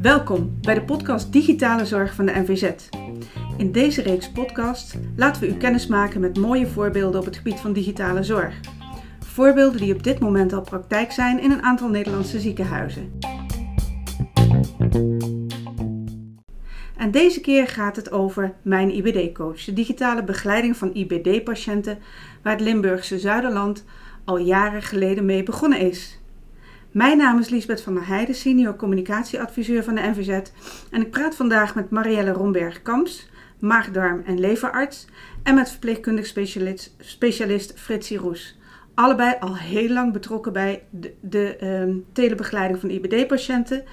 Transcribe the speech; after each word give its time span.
Welkom 0.00 0.58
bij 0.60 0.74
de 0.74 0.82
podcast 0.86 1.32
Digitale 1.32 1.86
Zorg 1.86 2.14
van 2.14 2.26
de 2.26 2.32
NVZ. 2.32 2.72
In 3.56 3.72
deze 3.72 4.02
reeks 4.02 4.30
podcast 4.30 4.94
laten 5.16 5.42
we 5.42 5.48
u 5.48 5.54
kennis 5.54 5.86
maken 5.86 6.20
met 6.20 6.38
mooie 6.38 6.66
voorbeelden 6.66 7.20
op 7.20 7.26
het 7.26 7.36
gebied 7.36 7.60
van 7.60 7.72
digitale 7.72 8.22
zorg. 8.22 8.60
Voorbeelden 9.20 9.80
die 9.80 9.94
op 9.94 10.02
dit 10.02 10.18
moment 10.18 10.52
al 10.52 10.60
praktijk 10.60 11.12
zijn 11.12 11.40
in 11.40 11.50
een 11.50 11.62
aantal 11.62 11.88
Nederlandse 11.88 12.40
ziekenhuizen. 12.40 13.12
En 16.96 17.10
deze 17.10 17.40
keer 17.40 17.68
gaat 17.68 17.96
het 17.96 18.10
over 18.10 18.54
Mijn 18.62 18.90
IBD-coach, 18.90 19.64
de 19.64 19.72
digitale 19.72 20.24
begeleiding 20.24 20.76
van 20.76 20.94
IBD-patiënten, 20.94 21.98
waar 22.42 22.52
het 22.52 22.62
Limburgse 22.62 23.18
Zuiderland 23.18 23.84
al 24.24 24.38
jaren 24.38 24.82
geleden 24.82 25.24
mee 25.24 25.42
begonnen 25.42 25.78
is. 25.78 26.21
Mijn 26.92 27.16
naam 27.16 27.38
is 27.38 27.48
Liesbeth 27.48 27.80
van 27.80 27.94
der 27.94 28.06
Heijden, 28.06 28.34
senior 28.34 28.76
communicatieadviseur 28.76 29.84
van 29.84 29.94
de 29.94 30.00
NVZ. 30.00 30.50
En 30.90 31.00
ik 31.00 31.10
praat 31.10 31.34
vandaag 31.36 31.74
met 31.74 31.90
Marielle 31.90 32.32
Romberg-Kamps, 32.32 33.28
maagdarm- 33.58 34.22
en 34.26 34.40
leverarts. 34.40 35.06
En 35.42 35.54
met 35.54 35.70
verpleegkundig 35.70 36.26
specialist, 36.26 36.94
specialist 36.98 37.72
Fritsie 37.76 38.18
Roes. 38.18 38.58
Allebei 38.94 39.34
al 39.40 39.56
heel 39.56 39.88
lang 39.88 40.12
betrokken 40.12 40.52
bij 40.52 40.82
de, 40.90 41.14
de 41.20 41.56
ehm, 41.56 41.94
telebegeleiding 42.12 42.80
van 42.80 42.90
IBD-patiënten. 42.90 43.84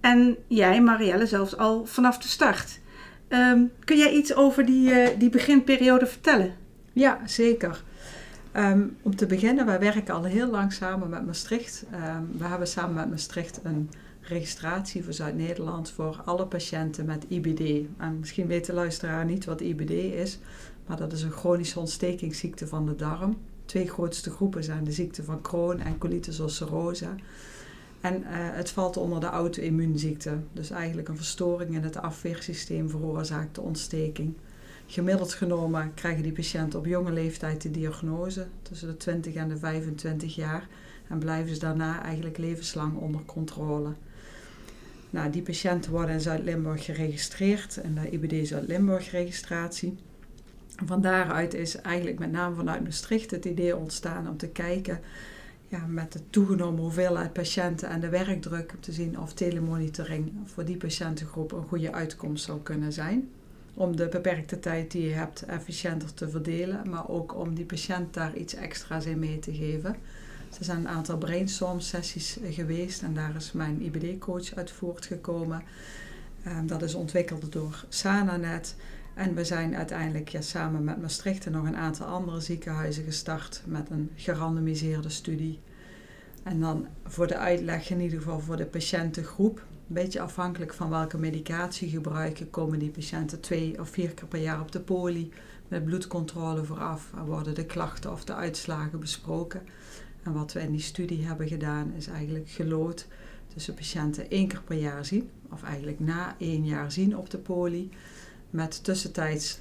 En 0.00 0.36
jij, 0.46 0.80
Marielle, 0.80 1.26
zelfs 1.26 1.56
al 1.56 1.86
vanaf 1.86 2.18
de 2.18 2.28
start. 2.28 2.80
Ehm, 3.28 3.62
kun 3.84 3.98
jij 3.98 4.12
iets 4.12 4.34
over 4.34 4.64
die, 4.66 4.92
eh, 4.92 5.18
die 5.18 5.30
beginperiode 5.30 6.06
vertellen? 6.06 6.54
Ja, 6.92 7.20
zeker. 7.24 7.82
Ehm, 8.54 8.86
om 9.02 9.16
te 9.16 9.26
beginnen, 9.26 9.66
wij 9.66 9.80
werken 9.80 10.14
al 10.14 10.24
heel 10.24 10.50
lang 10.50 10.72
samen 10.72 11.08
met 11.08 11.26
Maastricht. 11.26 11.84
Um, 11.92 12.38
we 12.38 12.44
hebben 12.44 12.68
samen 12.68 12.94
met 12.94 13.10
Maastricht 13.10 13.60
een 13.62 13.90
registratie 14.20 15.04
voor 15.04 15.12
Zuid-Nederland 15.12 15.90
voor 15.90 16.22
alle 16.24 16.46
patiënten 16.46 17.04
met 17.04 17.24
IBD. 17.28 17.86
En 17.98 18.18
misschien 18.18 18.46
weet 18.46 18.66
de 18.66 18.72
luisteraar 18.72 19.24
niet 19.24 19.44
wat 19.44 19.60
IBD 19.60 19.90
is, 19.90 20.38
maar 20.86 20.96
dat 20.96 21.12
is 21.12 21.22
een 21.22 21.30
chronische 21.30 21.78
ontstekingsziekte 21.78 22.66
van 22.66 22.86
de 22.86 22.94
darm. 22.94 23.36
Twee 23.64 23.88
grootste 23.88 24.30
groepen 24.30 24.64
zijn 24.64 24.84
de 24.84 24.92
ziekte 24.92 25.24
van 25.24 25.40
Crohn 25.40 25.78
en 25.78 25.98
colitis 25.98 26.38
ulcerosa. 26.38 27.14
En 28.00 28.20
uh, 28.20 28.26
het 28.30 28.70
valt 28.70 28.96
onder 28.96 29.20
de 29.20 29.26
auto-immuunziekte, 29.26 30.38
dus 30.52 30.70
eigenlijk 30.70 31.08
een 31.08 31.16
verstoring 31.16 31.74
in 31.74 31.82
het 31.82 31.96
afweersysteem 31.96 32.90
veroorzaakt 32.90 33.54
de 33.54 33.60
ontsteking. 33.60 34.34
Gemiddeld 34.86 35.32
genomen 35.32 35.94
krijgen 35.94 36.22
die 36.22 36.32
patiënten 36.32 36.78
op 36.78 36.86
jonge 36.86 37.12
leeftijd 37.12 37.62
de 37.62 37.70
diagnose, 37.70 38.46
tussen 38.62 38.88
de 38.88 38.96
20 38.96 39.34
en 39.34 39.48
de 39.48 39.56
25 39.56 40.34
jaar, 40.34 40.68
en 41.08 41.18
blijven 41.18 41.54
ze 41.54 41.60
daarna 41.60 42.02
eigenlijk 42.02 42.38
levenslang 42.38 42.96
onder 42.96 43.24
controle. 43.24 43.92
Nou, 45.10 45.30
die 45.30 45.42
patiënten 45.42 45.90
worden 45.90 46.14
in 46.14 46.20
Zuid-Limburg 46.20 46.84
geregistreerd 46.84 47.76
in 47.76 47.94
de 47.94 48.10
IBD 48.10 48.48
Zuid-Limburg 48.48 49.10
registratie. 49.10 49.96
Van 50.84 51.00
daaruit 51.00 51.54
is 51.54 51.76
eigenlijk 51.76 52.18
met 52.18 52.32
name 52.32 52.54
vanuit 52.54 52.82
Maastricht 52.82 53.30
het 53.30 53.44
idee 53.44 53.76
ontstaan 53.76 54.28
om 54.28 54.36
te 54.36 54.48
kijken 54.48 55.00
ja, 55.68 55.86
met 55.86 56.12
de 56.12 56.20
toegenomen 56.30 56.80
hoeveelheid 56.80 57.32
patiënten 57.32 57.88
en 57.88 58.00
de 58.00 58.08
werkdruk 58.08 58.72
om 58.74 58.80
te 58.80 58.92
zien 58.92 59.18
of 59.18 59.32
telemonitoring 59.32 60.32
voor 60.44 60.64
die 60.64 60.76
patiëntengroep 60.76 61.52
een 61.52 61.66
goede 61.68 61.92
uitkomst 61.92 62.44
zou 62.44 62.60
kunnen 62.60 62.92
zijn 62.92 63.28
om 63.74 63.96
de 63.96 64.08
beperkte 64.08 64.60
tijd 64.60 64.90
die 64.90 65.08
je 65.08 65.14
hebt 65.14 65.42
efficiënter 65.42 66.14
te 66.14 66.28
verdelen, 66.28 66.90
maar 66.90 67.08
ook 67.08 67.34
om 67.34 67.54
die 67.54 67.64
patiënt 67.64 68.14
daar 68.14 68.36
iets 68.36 68.54
extra's 68.54 69.04
in 69.04 69.18
mee 69.18 69.38
te 69.38 69.54
geven. 69.54 69.96
Er 70.58 70.64
zijn 70.64 70.78
een 70.78 70.88
aantal 70.88 71.18
brainstorm 71.18 71.80
sessies 71.80 72.38
geweest 72.50 73.02
en 73.02 73.14
daar 73.14 73.36
is 73.36 73.52
mijn 73.52 73.82
IBD-coach 73.82 74.54
uit 74.54 74.70
voortgekomen. 74.70 75.62
Ehm, 76.44 76.66
dat 76.66 76.82
is 76.82 76.94
ontwikkeld 76.94 77.52
door 77.52 77.84
SanaNet. 77.88 78.74
En 79.14 79.34
we 79.34 79.44
zijn 79.44 79.76
uiteindelijk 79.76 80.28
ja, 80.28 80.40
samen 80.40 80.84
met 80.84 81.00
Maastricht 81.00 81.46
en 81.46 81.52
nog 81.52 81.66
een 81.66 81.76
aantal 81.76 82.06
andere 82.06 82.40
ziekenhuizen 82.40 83.04
gestart 83.04 83.62
met 83.64 83.90
een 83.90 84.10
gerandomiseerde 84.14 85.08
studie. 85.08 85.60
En 86.42 86.60
dan 86.60 86.86
voor 87.04 87.26
de 87.26 87.36
uitleg, 87.36 87.90
in 87.90 88.00
ieder 88.00 88.18
geval 88.18 88.40
voor 88.40 88.56
de 88.56 88.66
patiëntengroep, 88.66 89.64
een 89.88 89.94
beetje 89.94 90.20
afhankelijk 90.20 90.74
van 90.74 90.90
welke 90.90 91.18
medicatie 91.18 91.88
gebruiken, 91.88 92.50
komen 92.50 92.78
die 92.78 92.90
patiënten 92.90 93.40
twee 93.40 93.80
of 93.80 93.88
vier 93.88 94.10
keer 94.10 94.28
per 94.28 94.40
jaar 94.40 94.60
op 94.60 94.72
de 94.72 94.80
poli 94.80 95.32
met 95.68 95.84
bloedcontrole 95.84 96.64
vooraf. 96.64 97.10
En 97.16 97.24
worden 97.24 97.54
de 97.54 97.66
klachten 97.66 98.12
of 98.12 98.24
de 98.24 98.34
uitslagen 98.34 99.00
besproken. 99.00 99.62
En 100.22 100.32
wat 100.32 100.52
we 100.52 100.60
in 100.60 100.70
die 100.70 100.80
studie 100.80 101.26
hebben 101.26 101.48
gedaan 101.48 101.92
is 101.96 102.06
eigenlijk 102.06 102.48
gelood 102.48 103.06
tussen 103.54 103.74
patiënten 103.74 104.30
één 104.30 104.48
keer 104.48 104.62
per 104.62 104.76
jaar 104.76 105.04
zien, 105.04 105.30
of 105.50 105.62
eigenlijk 105.62 106.00
na 106.00 106.34
één 106.38 106.64
jaar 106.64 106.92
zien 106.92 107.16
op 107.16 107.30
de 107.30 107.38
poli, 107.38 107.90
met 108.50 108.84
tussentijds 108.84 109.60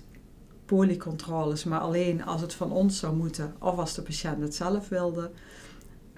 polycontroles, 0.65 1.63
maar 1.63 1.79
alleen 1.79 2.25
als 2.25 2.41
het 2.41 2.53
van 2.53 2.71
ons 2.71 2.99
zou 2.99 3.15
moeten 3.15 3.55
of 3.59 3.77
als 3.77 3.93
de 3.93 4.01
patiënt 4.01 4.41
het 4.41 4.55
zelf 4.55 4.89
wilde. 4.89 5.31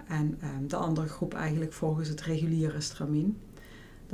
En 0.07 0.39
um, 0.43 0.67
de 0.67 0.75
andere 0.75 1.07
groep 1.07 1.33
eigenlijk 1.33 1.73
volgens 1.73 2.09
het 2.09 2.21
reguliere 2.21 2.81
stramien. 2.81 3.37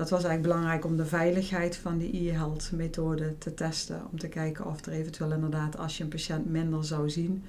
Dat 0.02 0.10
was 0.10 0.24
eigenlijk 0.24 0.54
belangrijk 0.54 0.86
om 0.86 0.98
de 0.98 1.06
veiligheid 1.06 1.76
van 1.76 1.98
die 1.98 2.30
e-health 2.30 2.72
methode 2.72 3.38
te 3.38 3.54
testen. 3.54 4.02
Om 4.12 4.20
te 4.20 4.28
kijken 4.28 4.66
of 4.66 4.86
er 4.86 4.92
eventueel 4.92 5.32
inderdaad, 5.32 5.78
als 5.78 5.98
je 5.98 6.04
een 6.04 6.10
patiënt 6.10 6.46
minder 6.46 6.86
zou 6.86 7.10
zien, 7.10 7.44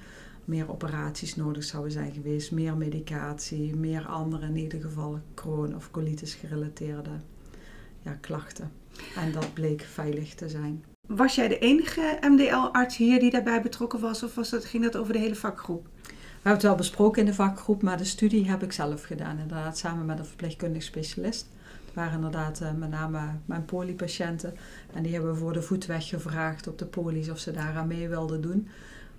meer 0.45 0.71
operaties 0.71 1.35
nodig 1.35 1.63
zouden 1.63 1.91
zijn 1.91 2.11
geweest. 2.13 2.51
Meer 2.51 2.77
medicatie, 2.77 3.75
meer 3.75 4.05
andere 4.07 4.45
in 4.45 4.55
ieder 4.55 4.81
geval 4.81 5.19
Crohn 5.33 5.75
of 5.75 5.91
colitis 5.91 6.33
gerelateerde 6.33 7.09
ja, 8.01 8.17
klachten. 8.21 8.71
En 9.15 9.31
dat 9.31 9.53
bleek 9.53 9.81
veilig 9.81 10.35
te 10.35 10.49
zijn. 10.49 10.83
Was 11.07 11.35
jij 11.35 11.47
de 11.47 11.59
enige 11.59 12.17
MDL-arts 12.21 12.97
hier 12.97 13.19
die 13.19 13.31
daarbij 13.31 13.61
betrokken 13.61 13.99
was 13.99 14.23
of 14.23 14.35
was 14.35 14.49
dat, 14.49 14.65
ging 14.65 14.83
dat 14.83 14.97
over 14.97 15.13
de 15.13 15.19
hele 15.19 15.35
vakgroep? 15.35 15.87
We 16.03 16.11
hebben 16.33 16.53
het 16.53 16.61
wel 16.61 16.75
besproken 16.75 17.19
in 17.19 17.27
de 17.27 17.33
vakgroep, 17.33 17.81
maar 17.81 17.97
de 17.97 18.05
studie 18.05 18.49
heb 18.49 18.63
ik 18.63 18.71
zelf 18.71 19.03
gedaan. 19.03 19.39
Inderdaad, 19.39 19.77
samen 19.77 20.05
met 20.05 20.19
een 20.19 20.25
verpleegkundig 20.25 20.83
specialist 20.83 21.47
waren 21.93 22.13
inderdaad 22.13 22.61
uh, 22.61 22.71
met 22.71 22.89
name 22.89 23.19
mijn 23.45 23.65
polypatiënten. 23.65 24.53
En 24.93 25.03
die 25.03 25.13
hebben 25.13 25.31
we 25.31 25.37
voor 25.37 25.53
de 25.53 25.61
voetweg 25.61 26.07
gevraagd 26.07 26.67
op 26.67 26.77
de 26.77 26.85
polies 26.85 27.29
of 27.29 27.39
ze 27.39 27.51
daaraan 27.51 27.87
mee 27.87 28.09
wilden 28.09 28.41
doen. 28.41 28.67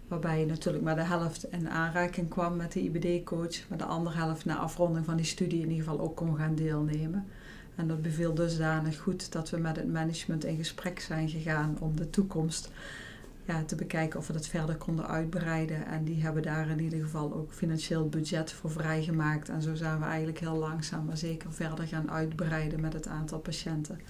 Waarbij 0.08 0.40
je 0.40 0.46
natuurlijk 0.46 0.84
maar 0.84 0.94
de 0.94 1.02
helft 1.02 1.46
in 1.50 1.70
aanraking 1.70 2.28
kwam 2.28 2.56
met 2.56 2.72
de 2.72 2.82
IBD-coach. 2.82 3.68
Maar 3.68 3.78
de 3.78 3.84
andere 3.84 4.16
helft 4.16 4.44
na 4.44 4.56
afronding 4.56 5.04
van 5.04 5.16
die 5.16 5.26
studie 5.26 5.62
in 5.62 5.70
ieder 5.70 5.84
geval 5.84 6.00
ook 6.00 6.16
kon 6.16 6.36
gaan 6.36 6.54
deelnemen. 6.54 7.26
En 7.74 7.88
dat 7.88 8.02
beviel 8.02 8.34
dusdanig 8.34 8.98
goed 8.98 9.32
dat 9.32 9.50
we 9.50 9.56
met 9.56 9.76
het 9.76 9.92
management 9.92 10.44
in 10.44 10.56
gesprek 10.56 11.00
zijn 11.00 11.28
gegaan 11.28 11.76
om 11.80 11.96
de 11.96 12.10
toekomst 12.10 12.70
ja, 13.46 13.64
te 13.64 13.74
bekijken 13.74 14.18
of 14.18 14.26
we 14.26 14.32
dat 14.32 14.46
verder 14.46 14.76
konden 14.76 15.08
uitbreiden. 15.08 15.86
En 15.86 16.04
die 16.04 16.22
hebben 16.22 16.42
daar 16.42 16.68
in 16.68 16.80
ieder 16.80 17.00
geval 17.00 17.34
ook 17.34 17.52
financieel 17.52 18.08
budget 18.08 18.52
voor 18.52 18.70
vrijgemaakt. 18.70 19.48
En 19.48 19.62
zo 19.62 19.74
zijn 19.74 19.98
we 19.98 20.04
eigenlijk 20.04 20.38
heel 20.38 20.56
langzaam 20.56 21.04
maar 21.04 21.16
zeker 21.16 21.52
verder 21.52 21.86
gaan 21.86 22.10
uitbreiden 22.10 22.80
met 22.80 22.92
het 22.92 23.06
aantal 23.06 23.38
patiënten. 23.38 24.00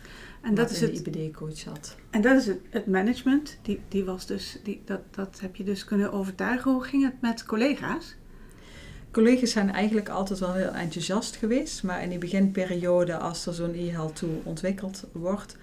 En 0.42 0.54
dat 0.54 0.70
is 0.70 0.80
het 0.80 0.98
IBD-coach 0.98 1.64
had. 1.64 1.96
En 2.10 2.20
dat 2.20 2.36
is 2.36 2.46
het, 2.46 2.60
het, 2.70 2.86
management. 2.86 3.58
Die, 3.62 3.80
die 3.88 4.04
was 4.04 4.26
dus, 4.26 4.58
die, 4.62 4.82
dat, 4.84 5.00
dat 5.10 5.40
heb 5.40 5.56
je 5.56 5.64
dus 5.64 5.84
kunnen 5.84 6.12
overtuigen. 6.12 6.72
Hoe 6.72 6.84
ging 6.84 7.04
het 7.04 7.20
met 7.20 7.44
collega's? 7.44 8.16
Collega's 9.10 9.50
zijn 9.50 9.72
eigenlijk 9.72 10.08
altijd 10.08 10.38
wel 10.38 10.54
heel 10.54 10.72
enthousiast 10.72 11.36
geweest. 11.36 11.82
Maar 11.82 12.02
in 12.02 12.08
die 12.08 12.18
beginperiode, 12.18 13.16
als 13.16 13.46
er 13.46 13.54
zo'n 13.54 13.74
e-health 13.74 14.16
tool 14.16 14.40
ontwikkeld 14.44 15.04
wordt, 15.12 15.56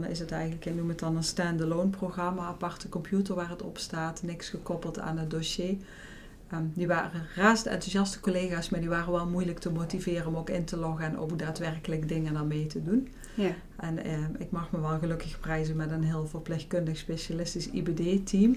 dan 0.00 0.10
is 0.10 0.18
het 0.18 0.32
eigenlijk, 0.32 0.64
ik 0.64 0.74
noem 0.74 0.88
het 0.88 0.98
dan 0.98 1.16
een 1.16 1.24
standalone 1.24 1.90
programma, 1.90 2.42
aparte 2.42 2.88
computer 2.88 3.34
waar 3.34 3.50
het 3.50 3.62
op 3.62 3.78
staat, 3.78 4.22
niks 4.22 4.48
gekoppeld 4.48 4.98
aan 4.98 5.18
het 5.18 5.30
dossier. 5.30 5.76
Um, 6.52 6.72
die 6.74 6.86
waren 6.86 7.26
razend 7.34 7.66
enthousiaste 7.66 8.20
collega's, 8.20 8.68
maar 8.68 8.80
die 8.80 8.88
waren 8.88 9.12
wel 9.12 9.26
moeilijk 9.26 9.58
te 9.58 9.70
motiveren 9.70 10.26
om 10.26 10.36
ook 10.36 10.50
in 10.50 10.64
te 10.64 10.76
loggen 10.76 11.06
en 11.06 11.18
ook 11.18 11.38
daadwerkelijk 11.38 12.08
dingen 12.08 12.34
daarmee 12.34 12.66
te 12.66 12.82
doen. 12.82 13.08
Ja. 13.34 13.54
En 13.76 14.04
eh, 14.04 14.18
ik 14.38 14.50
mag 14.50 14.70
me 14.70 14.80
wel 14.80 14.98
gelukkig 14.98 15.40
prijzen 15.40 15.76
met 15.76 15.90
een 15.90 16.04
heel 16.04 16.26
verpleegkundig 16.26 16.96
specialistisch 16.96 17.70
IBD-team. 17.70 18.56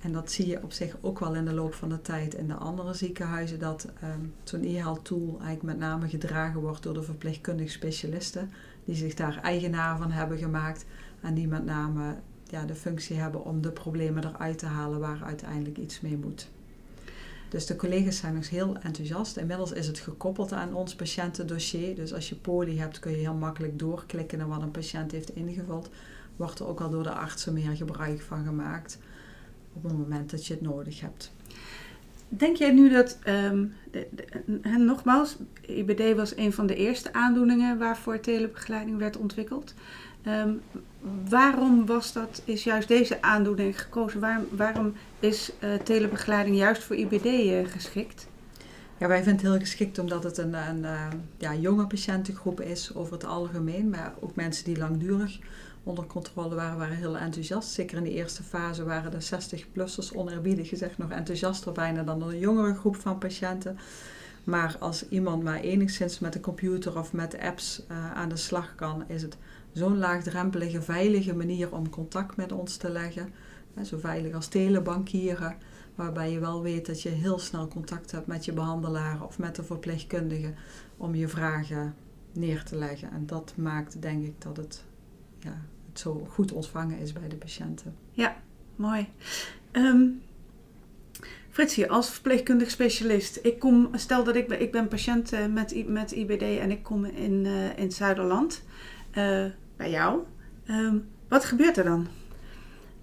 En 0.00 0.12
dat 0.12 0.32
zie 0.32 0.46
je 0.46 0.62
op 0.62 0.72
zich 0.72 0.96
ook 1.00 1.18
wel 1.18 1.34
in 1.34 1.44
de 1.44 1.52
loop 1.52 1.74
van 1.74 1.88
de 1.88 2.00
tijd 2.00 2.34
in 2.34 2.48
de 2.48 2.54
andere 2.54 2.94
ziekenhuizen, 2.94 3.58
dat 3.58 3.88
um, 4.02 4.34
zo'n 4.42 4.64
e-health-tool 4.64 5.28
eigenlijk 5.28 5.62
met 5.62 5.78
name 5.78 6.08
gedragen 6.08 6.60
wordt 6.60 6.82
door 6.82 6.94
de 6.94 7.02
verpleegkundig 7.02 7.70
specialisten 7.70 8.50
die 8.84 8.94
zich 8.94 9.14
daar 9.14 9.38
eigenaar 9.42 9.98
van 9.98 10.10
hebben 10.10 10.38
gemaakt 10.38 10.84
en 11.20 11.34
die 11.34 11.48
met 11.48 11.64
name 11.64 12.16
ja, 12.44 12.64
de 12.64 12.74
functie 12.74 13.16
hebben 13.16 13.44
om 13.44 13.62
de 13.62 13.70
problemen 13.70 14.24
eruit 14.24 14.58
te 14.58 14.66
halen 14.66 15.00
waar 15.00 15.22
uiteindelijk 15.24 15.78
iets 15.78 16.00
mee 16.00 16.16
moet. 16.16 16.48
Dus 17.48 17.66
de 17.66 17.76
collega's 17.76 18.16
zijn 18.16 18.34
dus 18.34 18.48
heel 18.48 18.76
enthousiast. 18.76 19.36
Inmiddels 19.36 19.72
is 19.72 19.86
het 19.86 19.98
gekoppeld 19.98 20.52
aan 20.52 20.74
ons 20.74 20.94
patiëntendossier. 20.94 21.94
Dus 21.94 22.14
als 22.14 22.28
je 22.28 22.34
poli 22.34 22.78
hebt, 22.78 22.98
kun 22.98 23.10
je 23.10 23.16
heel 23.16 23.34
makkelijk 23.34 23.78
doorklikken 23.78 24.38
naar 24.38 24.48
wat 24.48 24.62
een 24.62 24.70
patiënt 24.70 25.12
heeft 25.12 25.34
ingevuld. 25.34 25.90
Wordt 26.36 26.58
er 26.58 26.66
ook 26.66 26.80
al 26.80 26.90
door 26.90 27.02
de 27.02 27.12
artsen 27.12 27.52
meer 27.52 27.76
gebruik 27.76 28.20
van 28.20 28.44
gemaakt 28.44 28.98
op 29.72 29.82
het 29.82 29.92
moment 29.92 30.30
dat 30.30 30.46
je 30.46 30.54
het 30.54 30.62
nodig 30.62 31.00
hebt. 31.00 31.32
Denk 32.36 32.56
jij 32.56 32.70
nu 32.70 32.90
dat, 32.90 33.18
um, 33.26 33.74
de, 33.90 34.06
de, 34.10 34.78
nogmaals, 34.78 35.36
IBD 35.66 36.16
was 36.16 36.36
een 36.36 36.52
van 36.52 36.66
de 36.66 36.74
eerste 36.74 37.12
aandoeningen 37.12 37.78
waarvoor 37.78 38.20
telebegeleiding 38.20 38.98
werd 38.98 39.16
ontwikkeld. 39.16 39.74
Um, 40.26 40.60
waarom 41.28 41.86
was 41.86 42.12
dat, 42.12 42.42
is 42.44 42.64
juist 42.64 42.88
deze 42.88 43.22
aandoening 43.22 43.80
gekozen? 43.80 44.48
Waarom, 44.50 44.92
is 45.20 45.52
uh, 45.60 45.74
telebegeleiding 45.74 46.56
juist 46.56 46.82
voor 46.82 46.96
IBD 46.96 47.24
eh, 47.24 47.66
geschikt? 47.66 48.26
Ja, 48.98 49.08
wij 49.08 49.22
vinden 49.22 49.32
het 49.32 49.52
heel 49.52 49.60
geschikt 49.60 49.98
omdat 49.98 50.24
het 50.24 50.38
een, 50.38 50.54
een 50.54 50.82
uh, 50.82 51.06
ja, 51.38 51.54
jonge 51.54 51.86
patiëntengroep 51.86 52.60
is 52.60 52.94
over 52.94 53.12
het 53.12 53.24
algemeen. 53.24 53.88
Maar 53.88 54.14
ook 54.20 54.34
mensen 54.34 54.64
die 54.64 54.78
langdurig 54.78 55.38
onder 55.82 56.06
controle 56.06 56.54
waren, 56.54 56.78
waren 56.78 56.96
heel 56.96 57.18
enthousiast. 57.18 57.68
Zeker 57.68 57.96
in 57.96 58.04
de 58.04 58.12
eerste 58.12 58.42
fase 58.42 58.84
waren 58.84 59.10
de 59.10 59.26
60-plussers 59.26 60.16
oneerbiedig 60.16 60.68
gezegd 60.68 60.98
nog 60.98 61.10
enthousiaster 61.10 61.72
bijna 61.72 62.02
dan 62.02 62.22
een 62.22 62.38
jongere 62.38 62.74
groep 62.74 62.96
van 62.96 63.18
patiënten. 63.18 63.78
Maar 64.44 64.76
als 64.78 65.08
iemand 65.08 65.42
maar 65.42 65.60
enigszins 65.60 66.18
met 66.18 66.32
de 66.32 66.40
computer 66.40 66.98
of 66.98 67.12
met 67.12 67.38
apps 67.38 67.82
uh, 67.90 68.12
aan 68.12 68.28
de 68.28 68.36
slag 68.36 68.74
kan, 68.74 69.04
is 69.06 69.22
het 69.22 69.36
zo'n 69.72 69.98
laagdrempelige, 69.98 70.82
veilige 70.82 71.34
manier 71.34 71.72
om 71.72 71.90
contact 71.90 72.36
met 72.36 72.52
ons 72.52 72.76
te 72.76 72.90
leggen. 72.90 73.32
Zo 73.82 73.98
veilig 73.98 74.34
als 74.34 74.46
telebankieren, 74.46 75.56
waarbij 75.94 76.32
je 76.32 76.38
wel 76.38 76.62
weet 76.62 76.86
dat 76.86 77.02
je 77.02 77.08
heel 77.08 77.38
snel 77.38 77.68
contact 77.68 78.10
hebt 78.10 78.26
met 78.26 78.44
je 78.44 78.52
behandelaar 78.52 79.24
of 79.24 79.38
met 79.38 79.56
de 79.56 79.62
verpleegkundige 79.62 80.52
om 80.96 81.14
je 81.14 81.28
vragen 81.28 81.94
neer 82.32 82.64
te 82.64 82.76
leggen. 82.76 83.10
En 83.10 83.26
dat 83.26 83.52
maakt 83.56 84.02
denk 84.02 84.24
ik 84.24 84.40
dat 84.42 84.56
het, 84.56 84.84
ja, 85.38 85.62
het 85.88 85.98
zo 85.98 86.26
goed 86.30 86.52
ontvangen 86.52 86.98
is 86.98 87.12
bij 87.12 87.28
de 87.28 87.36
patiënten. 87.36 87.94
Ja, 88.10 88.36
mooi. 88.76 89.08
Um, 89.72 90.22
Fritsie, 91.50 91.90
als 91.90 92.10
verpleegkundig 92.10 92.70
specialist, 92.70 93.38
ik 93.42 93.58
kom, 93.58 93.88
stel 93.92 94.24
dat 94.24 94.36
ik 94.36 94.48
ben, 94.48 94.60
ik 94.60 94.72
ben 94.72 94.88
patiënt 94.88 95.32
uh, 95.32 95.46
met, 95.46 95.88
met 95.88 96.12
IBD 96.12 96.42
en 96.42 96.70
ik 96.70 96.82
kom 96.82 97.04
in, 97.04 97.44
uh, 97.44 97.78
in 97.78 97.82
het 97.82 97.94
Zuiderland. 97.94 98.62
Uh, 99.18 99.44
bij 99.76 99.90
jou. 99.90 100.20
Um, 100.70 101.08
wat 101.28 101.44
gebeurt 101.44 101.76
er 101.76 101.84
dan? 101.84 102.06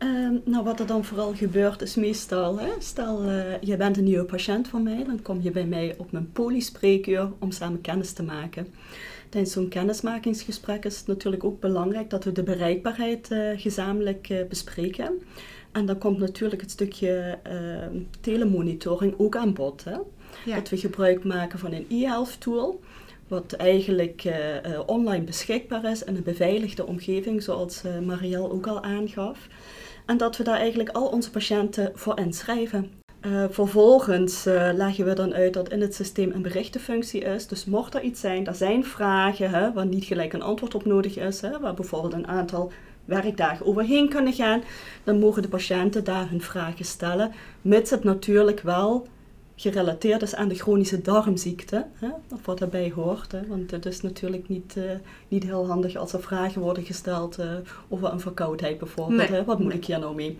Um, 0.03 0.41
nou, 0.45 0.63
wat 0.63 0.79
er 0.79 0.85
dan 0.85 1.05
vooral 1.05 1.33
gebeurt 1.33 1.81
is 1.81 1.95
meestal, 1.95 2.59
hè, 2.59 2.69
stel 2.79 3.25
uh, 3.25 3.61
je 3.61 3.77
bent 3.77 3.97
een 3.97 4.03
nieuwe 4.03 4.25
patiënt 4.25 4.67
van 4.67 4.83
mij, 4.83 5.03
dan 5.03 5.21
kom 5.21 5.41
je 5.41 5.51
bij 5.51 5.65
mij 5.65 5.95
op 5.97 6.11
mijn 6.11 6.31
polyspreekuur 6.31 7.31
om 7.39 7.51
samen 7.51 7.81
kennis 7.81 8.13
te 8.13 8.23
maken. 8.23 8.67
Tijdens 9.29 9.53
zo'n 9.53 9.67
kennismakingsgesprek 9.67 10.85
is 10.85 10.97
het 10.97 11.07
natuurlijk 11.07 11.43
ook 11.43 11.59
belangrijk 11.59 12.09
dat 12.09 12.23
we 12.23 12.31
de 12.31 12.43
bereikbaarheid 12.43 13.31
uh, 13.31 13.49
gezamenlijk 13.55 14.29
uh, 14.29 14.39
bespreken. 14.49 15.21
En 15.71 15.85
dan 15.85 15.97
komt 15.97 16.17
natuurlijk 16.17 16.61
het 16.61 16.71
stukje 16.71 17.39
ehm, 17.43 17.95
telemonitoring 18.21 19.13
ook 19.17 19.35
aan 19.35 19.53
bod. 19.53 19.83
Hè? 19.83 19.97
Ja. 20.45 20.55
Dat 20.55 20.69
we 20.69 20.77
gebruik 20.77 21.23
maken 21.23 21.59
van 21.59 21.73
een 21.73 21.85
e-health 21.89 22.41
tool 22.41 22.81
wat 23.27 23.53
eigenlijk 23.53 24.23
uh, 24.23 24.79
online 24.85 25.23
beschikbaar 25.23 25.91
is 25.91 26.03
in 26.03 26.15
een 26.15 26.23
beveiligde 26.23 26.87
omgeving, 26.87 27.43
zoals 27.43 27.83
uh, 27.85 27.99
Marielle 27.99 28.51
ook 28.51 28.67
al 28.67 28.83
aangaf. 28.83 29.47
En 30.05 30.17
dat 30.17 30.37
we 30.37 30.43
daar 30.43 30.57
eigenlijk 30.57 30.89
al 30.89 31.07
onze 31.07 31.31
patiënten 31.31 31.91
voor 31.93 32.19
inschrijven. 32.19 32.91
vervolgens 33.49 34.43
leggen 34.73 35.05
we 35.05 35.13
dan 35.13 35.33
uit 35.33 35.53
dat 35.53 35.69
in 35.69 35.81
het 35.81 35.95
systeem 35.95 36.31
een 36.31 36.41
berichtenfunctie 36.41 37.21
is. 37.21 37.47
Dus 37.47 37.65
mocht 37.65 37.93
er 37.93 38.01
iets 38.01 38.19
zijn, 38.19 38.47
er 38.47 38.55
zijn 38.55 38.85
vragen 38.85 39.49
hè, 39.49 39.73
waar 39.73 39.85
niet 39.85 40.03
gelijk 40.05 40.33
een 40.33 40.41
antwoord 40.41 40.75
op 40.75 40.85
nodig 40.85 41.17
is, 41.17 41.41
hè, 41.41 41.59
waar 41.59 41.73
bijvoorbeeld 41.73 42.13
een 42.13 42.27
aantal 42.27 42.71
werkdagen 43.05 43.65
overheen 43.65 44.09
kunnen 44.09 44.33
gaan, 44.33 44.63
dan 45.03 45.19
mogen 45.19 45.41
de 45.41 45.47
patiënten 45.47 46.03
daar 46.03 46.29
hun 46.29 46.41
vragen 46.41 46.85
stellen, 46.85 47.31
mits 47.61 47.89
het 47.89 48.03
natuurlijk 48.03 48.61
wel 48.61 49.07
gerelateerd 49.61 50.21
is 50.21 50.35
aan 50.35 50.47
de 50.47 50.55
chronische 50.55 51.01
darmziekte, 51.01 51.85
hè, 51.93 52.07
of 52.33 52.45
wat 52.45 52.59
daarbij 52.59 52.91
hoort. 52.95 53.31
Hè, 53.31 53.47
want 53.47 53.71
het 53.71 53.85
is 53.85 54.01
natuurlijk 54.01 54.47
niet, 54.47 54.75
uh, 54.77 54.83
niet 55.27 55.43
heel 55.43 55.67
handig 55.67 55.95
als 55.95 56.13
er 56.13 56.21
vragen 56.21 56.61
worden 56.61 56.83
gesteld 56.83 57.39
uh, 57.39 57.45
over 57.89 58.11
een 58.11 58.19
verkoudheid 58.19 58.77
bijvoorbeeld. 58.77 59.29
Nee. 59.29 59.39
Hè, 59.39 59.45
wat 59.45 59.59
moet 59.59 59.67
nee. 59.67 59.77
ik 59.77 59.85
hier 59.85 59.99
nou 59.99 60.15
mee? 60.15 60.37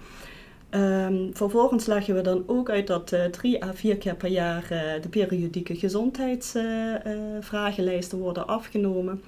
Um, 0.70 1.30
vervolgens 1.34 1.86
leggen 1.86 2.16
we 2.16 2.22
dan 2.22 2.44
ook 2.46 2.70
uit 2.70 2.88
dat 2.88 3.12
uh, 3.12 3.26
drie 3.26 3.64
à 3.64 3.74
vier 3.74 3.98
keer 3.98 4.16
per 4.16 4.30
jaar 4.30 4.68
de 5.02 5.10
periodieke 5.10 5.76
gezondheidsvragenlijsten 5.76 8.18
worden 8.18 8.48
afgenomen. 8.48 9.22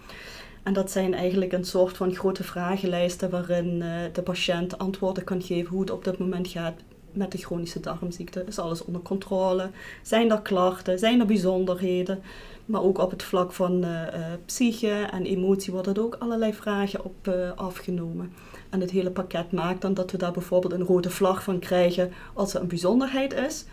En 0.64 0.74
dat 0.74 0.92
zijn 0.92 1.14
eigenlijk 1.14 1.52
een 1.52 1.66
soort 1.66 1.98
van 1.98 2.16
grote 2.16 2.44
vragenlijsten 2.44 3.30
waarin 3.30 3.84
de 4.14 4.22
patiënt 4.22 4.78
antwoorden 4.78 5.24
kan 5.24 5.42
geven 5.42 5.72
hoe 5.72 5.82
het 5.82 5.92
op 5.92 6.04
dit 6.04 6.18
moment 6.18 6.48
gaat 6.48 6.74
met 7.14 7.32
de 7.32 7.38
chronische 7.38 7.80
darmziekte. 7.80 8.44
Is 8.48 8.60
alles 8.60 8.86
onder 8.86 9.02
controle? 9.02 9.70
Zijn 10.02 10.32
er 10.32 10.42
klachten? 10.42 11.00
Zijn 11.00 11.20
er 11.20 11.26
bijzonderheden? 11.26 12.22
Maar 12.66 12.82
ook 12.82 12.98
op 12.98 13.12
het 13.12 13.24
vlak 13.24 13.52
van 13.52 13.86
uh, 13.86 14.02
psyche 14.46 15.08
en 15.12 15.26
emotie 15.26 15.74
worden 15.74 15.94
er 15.94 16.02
ook 16.02 16.16
allerlei 16.20 16.54
vragen 16.54 17.06
op 17.06 17.28
uh, 17.28 17.52
afgenomen. 17.56 18.34
En 18.70 18.82
het 18.82 18.92
hele 18.92 19.12
pakket 19.12 19.52
maakt 19.52 19.82
dan 19.82 19.94
dat 19.94 20.12
we 20.12 20.18
daar 20.18 20.32
bijvoorbeeld 20.32 20.74
een 20.74 20.86
rode 20.86 21.10
vlag 21.10 21.44
van 21.44 21.60
krijgen 21.60 22.12
als 22.34 22.54
er 22.54 22.62
een 22.62 22.68
bijzonderheid 22.68 23.34
is. 23.34 23.66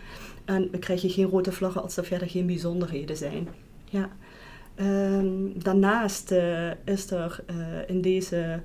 En 0.45 0.67
we 0.71 0.79
krijgen 0.79 1.09
geen 1.09 1.29
rode 1.29 1.51
vlaggen 1.51 1.81
als 1.81 1.97
er 1.97 2.05
verder 2.05 2.29
geen 2.29 2.45
bijzonderheden 2.45 3.17
zijn. 3.17 3.47
Ja. 3.85 4.09
Um, 4.75 5.63
daarnaast 5.63 6.31
is 6.85 7.11
er 7.11 7.43
in 7.87 8.01
deze 8.01 8.61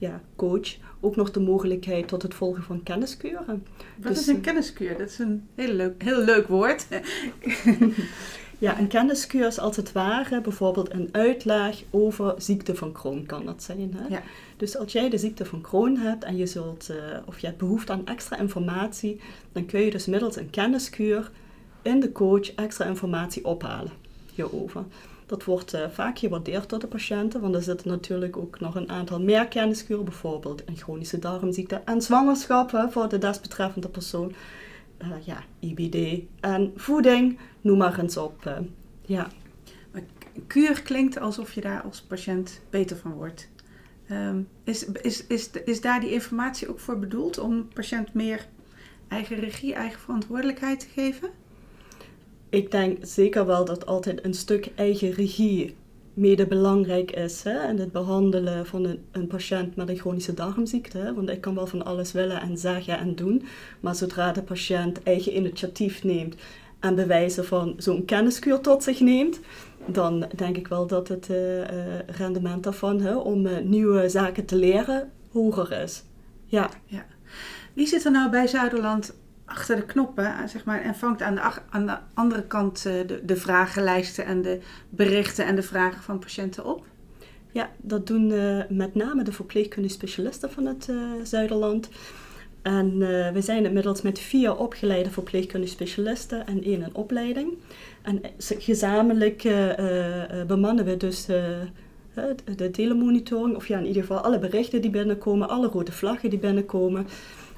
ja, 0.00 0.20
coach 0.36 0.76
ook 1.00 1.16
nog 1.16 1.30
de 1.30 1.40
mogelijkheid 1.40 2.08
tot 2.08 2.22
het 2.22 2.34
volgen 2.34 2.62
van 2.62 2.82
kenniskuren. 2.82 3.66
Wat 3.96 4.12
dus, 4.12 4.20
is 4.20 4.26
een 4.26 4.40
kenniskuur? 4.40 4.98
Dat 4.98 5.08
is 5.08 5.18
een 5.18 5.48
heel 5.54 5.72
leuk, 5.72 6.02
heel 6.02 6.24
leuk 6.24 6.48
woord. 6.48 6.86
ja, 8.58 8.78
een 8.78 8.88
kenniskuur 8.88 9.46
is 9.46 9.58
als 9.58 9.76
het 9.76 9.92
ware 9.92 10.40
bijvoorbeeld 10.40 10.92
een 10.92 11.08
uitlaag 11.12 11.82
over 11.90 12.34
ziekte 12.38 12.74
van 12.74 12.92
Crohn 12.92 13.24
kan 13.26 13.44
dat 13.44 13.62
zijn. 13.62 13.94
Hè? 13.96 14.14
Ja. 14.14 14.22
Dus 14.56 14.76
als 14.76 14.92
jij 14.92 15.10
de 15.10 15.18
ziekte 15.18 15.44
van 15.44 15.60
Crohn 15.60 15.96
hebt 15.96 16.24
en 16.24 16.36
je 16.36 16.46
zult, 16.46 16.88
uh, 16.90 16.96
of 17.26 17.38
je 17.38 17.46
hebt 17.46 17.58
behoefte 17.58 17.92
aan 17.92 18.06
extra 18.06 18.38
informatie, 18.38 19.20
dan 19.52 19.66
kun 19.66 19.80
je 19.80 19.90
dus 19.90 20.06
middels 20.06 20.36
een 20.36 20.50
kenniskuur 20.50 21.30
in 21.82 22.00
de 22.00 22.12
coach 22.12 22.54
extra 22.54 22.84
informatie 22.84 23.44
ophalen 23.44 23.92
hierover. 24.34 24.84
Dat 25.30 25.44
wordt 25.44 25.74
uh, 25.74 25.88
vaak 25.88 26.18
gewaardeerd 26.18 26.68
door 26.68 26.78
de 26.78 26.86
patiënten, 26.86 27.40
want 27.40 27.54
er 27.54 27.62
zitten 27.62 27.88
natuurlijk 27.88 28.36
ook 28.36 28.60
nog 28.60 28.74
een 28.74 28.90
aantal 28.90 29.20
meer 29.20 29.48
kenniskuren, 29.48 30.04
bijvoorbeeld 30.04 30.62
een 30.66 30.76
chronische 30.76 31.18
darmziekte 31.18 31.80
en 31.84 32.02
zwangerschap 32.02 32.86
voor 32.90 33.08
de 33.08 33.18
desbetreffende 33.18 33.88
persoon. 33.88 34.32
Uh, 35.02 35.08
ja, 35.24 35.42
IBD 35.60 36.22
en 36.40 36.72
voeding, 36.76 37.38
noem 37.60 37.78
maar 37.78 37.98
eens 37.98 38.16
op. 38.16 38.44
Uh, 38.46 38.58
ja. 39.02 39.28
Maar 39.92 40.02
kuur 40.46 40.82
klinkt 40.82 41.18
alsof 41.18 41.52
je 41.52 41.60
daar 41.60 41.82
als 41.82 42.00
patiënt 42.00 42.60
beter 42.70 42.96
van 42.96 43.12
wordt. 43.12 43.48
Um, 44.10 44.48
is, 44.64 44.84
is, 44.84 45.26
is, 45.26 45.50
is 45.64 45.80
daar 45.80 46.00
die 46.00 46.12
informatie 46.12 46.68
ook 46.68 46.80
voor 46.80 46.98
bedoeld 46.98 47.38
om 47.38 47.68
patiënt 47.68 48.14
meer 48.14 48.46
eigen 49.08 49.36
regie, 49.36 49.74
eigen 49.74 50.00
verantwoordelijkheid 50.00 50.80
te 50.80 50.86
geven? 50.94 51.30
Ik 52.50 52.70
denk 52.70 52.98
zeker 53.02 53.46
wel 53.46 53.64
dat 53.64 53.86
altijd 53.86 54.24
een 54.24 54.34
stuk 54.34 54.70
eigen 54.74 55.12
regie 55.12 55.76
mede 56.14 56.46
belangrijk 56.46 57.10
is. 57.10 57.42
Hè? 57.42 57.58
En 57.58 57.78
het 57.78 57.92
behandelen 57.92 58.66
van 58.66 58.84
een, 58.84 59.04
een, 59.12 59.26
patiënt 59.26 59.76
met 59.76 59.88
een 59.88 59.98
chronische 59.98 60.34
darmziekte. 60.34 61.12
Want 61.14 61.30
ik 61.30 61.40
kan 61.40 61.54
wel 61.54 61.66
van 61.66 61.84
alles 61.84 62.12
willen 62.12 62.40
en 62.40 62.58
zeggen 62.58 62.98
en 62.98 63.14
doen. 63.14 63.42
Maar 63.80 63.94
zodra 63.94 64.32
de 64.32 64.42
patiënt 64.42 65.02
eigen 65.02 65.36
initiatief 65.36 66.04
neemt 66.04 66.36
en 66.80 66.94
bewijzen 66.94 67.44
van 67.44 67.74
zo'n 67.76 68.04
kenniskuur 68.04 68.60
tot 68.60 68.82
zich 68.82 69.00
neemt, 69.00 69.40
dan 69.86 70.26
denk 70.36 70.56
ik 70.56 70.68
wel 70.68 70.86
dat 70.86 71.08
het 71.08 71.28
uh, 71.30 71.58
uh, 71.58 71.64
rendement 72.06 72.62
daarvan 72.62 73.00
hè, 73.00 73.16
om 73.16 73.46
uh, 73.46 73.58
nieuwe 73.58 74.08
zaken 74.08 74.44
te 74.44 74.56
leren 74.56 75.10
hoger 75.32 75.72
is. 75.72 76.02
Ja. 76.46 76.70
ja. 76.84 77.06
Wie 77.72 77.86
zit 77.86 78.04
er 78.04 78.10
nou 78.10 78.30
bij 78.30 78.46
Zuiderland 78.46 79.14
achter 79.50 79.76
de 79.76 79.82
knoppen 79.82 80.48
zeg 80.48 80.64
maar, 80.64 80.82
en 80.82 80.94
vangt 80.94 81.22
aan 81.22 81.86
de, 81.86 81.96
andere 82.14 82.42
kant 82.42 82.86
eh, 82.86 82.92
de, 83.06 83.20
de 83.24 83.36
vragenlijsten 83.36 84.24
en 84.24 84.42
de 84.42 84.60
berichten 84.88 85.46
en 85.46 85.54
de 85.54 85.62
vragen 85.62 86.02
van 86.02 86.18
patiënten 86.18 86.64
op? 86.64 86.84
Ja, 87.52 87.70
dat 87.76 88.06
doen 88.06 88.30
uh, 88.30 88.62
met 88.68 88.94
name 88.94 89.22
de 89.22 89.32
verpleegkundige 89.32 89.94
specialisten 89.94 90.50
van 90.50 90.66
het 90.66 90.86
uh, 90.90 90.96
Zuiderland. 91.22 91.88
En 92.62 92.98
we 93.32 93.40
zijn 93.40 93.64
inmiddels 93.64 94.02
met 94.02 94.18
vier 94.18 94.56
opgeleide 94.56 95.10
verpleegkundige 95.10 95.72
specialisten 95.72 96.46
en 96.46 96.62
één 96.62 96.82
in 96.82 96.94
opleiding. 96.94 97.52
En 98.02 98.20
gezamenlijk 98.38 99.42
bemannen 100.46 100.84
we 100.84 100.96
dus 100.96 101.26
de 102.56 102.70
telemonitoring, 102.72 103.56
of 103.56 103.66
ja, 103.66 103.78
in 103.78 103.86
ieder 103.86 104.02
geval 104.02 104.20
alle 104.20 104.38
berichten 104.38 104.80
die 104.80 104.90
binnenkomen, 104.90 105.48
alle 105.48 105.66
rode 105.66 105.92
vlaggen 105.92 106.30
die 106.30 106.38
binnenkomen. 106.38 107.06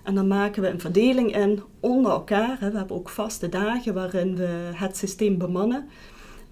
En 0.02 0.14
dan 0.14 0.26
maken 0.26 0.62
we 0.62 0.68
een 0.68 0.80
verdeling 0.80 1.36
in 1.36 1.62
onder 1.80 2.12
elkaar. 2.12 2.56
Hè. 2.60 2.70
We 2.70 2.76
hebben 2.76 2.96
ook 2.96 3.08
vaste 3.08 3.48
dagen 3.48 3.94
waarin 3.94 4.36
we 4.36 4.70
het 4.74 4.96
systeem 4.96 5.38
bemannen. 5.38 5.88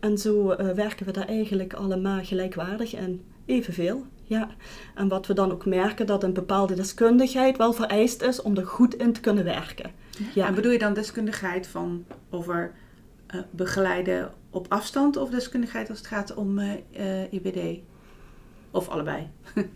En 0.01 0.19
zo 0.19 0.53
uh, 0.53 0.71
werken 0.71 1.07
we 1.07 1.13
daar 1.13 1.29
eigenlijk 1.29 1.73
allemaal 1.73 2.25
gelijkwaardig 2.25 2.95
en 2.95 3.23
evenveel. 3.47 4.05
ja. 4.25 4.49
En 4.95 5.09
wat 5.09 5.27
we 5.27 5.35
dan 5.35 5.53
ook 5.53 5.67
merken, 5.67 6.07
dat 6.07 6.23
een 6.23 6.33
bepaalde 6.33 6.75
deskundigheid 6.75 7.57
wel 7.57 7.73
vereist 7.73 8.23
is 8.23 8.43
om 8.43 8.57
er 8.57 8.67
goed 8.67 8.95
in 8.95 9.13
te 9.13 9.21
kunnen 9.21 9.45
werken. 9.45 9.91
Ja. 10.35 10.47
En 10.47 10.55
bedoel 10.55 10.73
je 10.73 10.79
dan 10.79 10.95
deskundigheid 10.95 11.67
van 11.67 12.05
over 12.31 12.73
eh, 13.27 13.41
begeleiden 13.51 14.31
op 14.51 14.67
afstand 14.69 15.17
of 15.17 15.31
deskundigheid 15.31 15.89
als 15.91 15.99
het 15.99 16.07
gaat 16.07 16.35
om 16.35 16.59
eh, 16.59 16.73
eh, 17.23 17.33
IBD? 17.33 17.81
Of 18.71 18.89
allebei? 18.89 19.31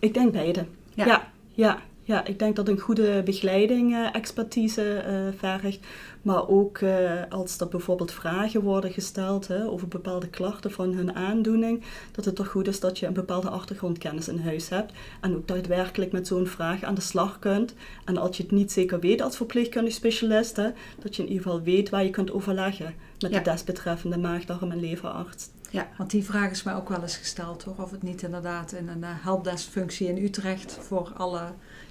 Ik 0.00 0.14
denk 0.14 0.32
beide. 0.32 0.66
Ja. 0.94 1.06
Ja, 1.06 1.32
ja, 1.54 1.82
ja. 2.08 2.24
ik 2.24 2.38
denk 2.38 2.56
dat 2.56 2.68
een 2.68 2.78
goede 2.80 3.22
begeleiding 3.22 3.94
eh, 3.94 4.14
expertise 4.14 4.92
eh, 4.92 5.14
vergt. 5.36 5.78
Maar 6.22 6.48
ook 6.48 6.78
eh, 6.78 7.12
als 7.28 7.60
er 7.60 7.68
bijvoorbeeld 7.68 8.12
vragen 8.12 8.60
worden 8.62 8.92
gesteld 8.92 9.48
hè, 9.48 9.68
over 9.68 9.88
bepaalde 9.88 10.28
klachten 10.28 10.70
van 10.70 10.92
hun 10.92 11.14
aandoening, 11.14 11.82
dat 12.12 12.24
het 12.24 12.34
toch 12.34 12.48
goed 12.48 12.68
is 12.68 12.80
dat 12.80 12.98
je 12.98 13.06
een 13.06 13.12
bepaalde 13.12 13.48
achtergrondkennis 13.48 14.28
in 14.28 14.38
huis 14.40 14.68
hebt. 14.68 14.92
En 15.20 15.36
ook 15.36 15.48
daadwerkelijk 15.48 16.12
met 16.12 16.26
zo'n 16.26 16.46
vraag 16.46 16.82
aan 16.82 16.94
de 16.94 17.00
slag 17.00 17.38
kunt. 17.38 17.74
En 18.04 18.16
als 18.16 18.36
je 18.36 18.42
het 18.42 18.52
niet 18.52 18.72
zeker 18.72 19.00
weet 19.00 19.20
als 19.22 19.36
verpleegkundig 19.36 19.92
specialist, 19.92 20.56
hè, 20.56 20.68
dat 20.98 21.16
je 21.16 21.22
in 21.22 21.28
ieder 21.28 21.42
geval 21.42 21.62
weet 21.62 21.88
waar 21.88 22.04
je 22.04 22.10
kunt 22.10 22.32
overleggen 22.32 22.94
met 23.18 23.30
Ja. 23.30 23.38
de 23.38 23.50
desbetreffende 23.50 24.18
maag, 24.18 24.44
darm 24.44 24.70
en 24.70 24.80
leverarts. 24.80 25.48
Ja. 25.70 25.88
Want 25.96 26.10
die 26.10 26.24
vraag 26.24 26.50
is 26.50 26.62
mij 26.62 26.74
ook 26.74 26.88
wel 26.88 27.02
eens 27.02 27.16
gesteld 27.16 27.62
hoor. 27.62 27.74
Of 27.78 27.90
het 27.90 28.02
niet 28.02 28.22
inderdaad 28.22 28.72
in 28.72 28.88
een 28.88 29.04
helpdesk-functie 29.04 30.08
in 30.08 30.24
Utrecht 30.24 30.78
voor 30.80 31.12
alle 31.16 31.40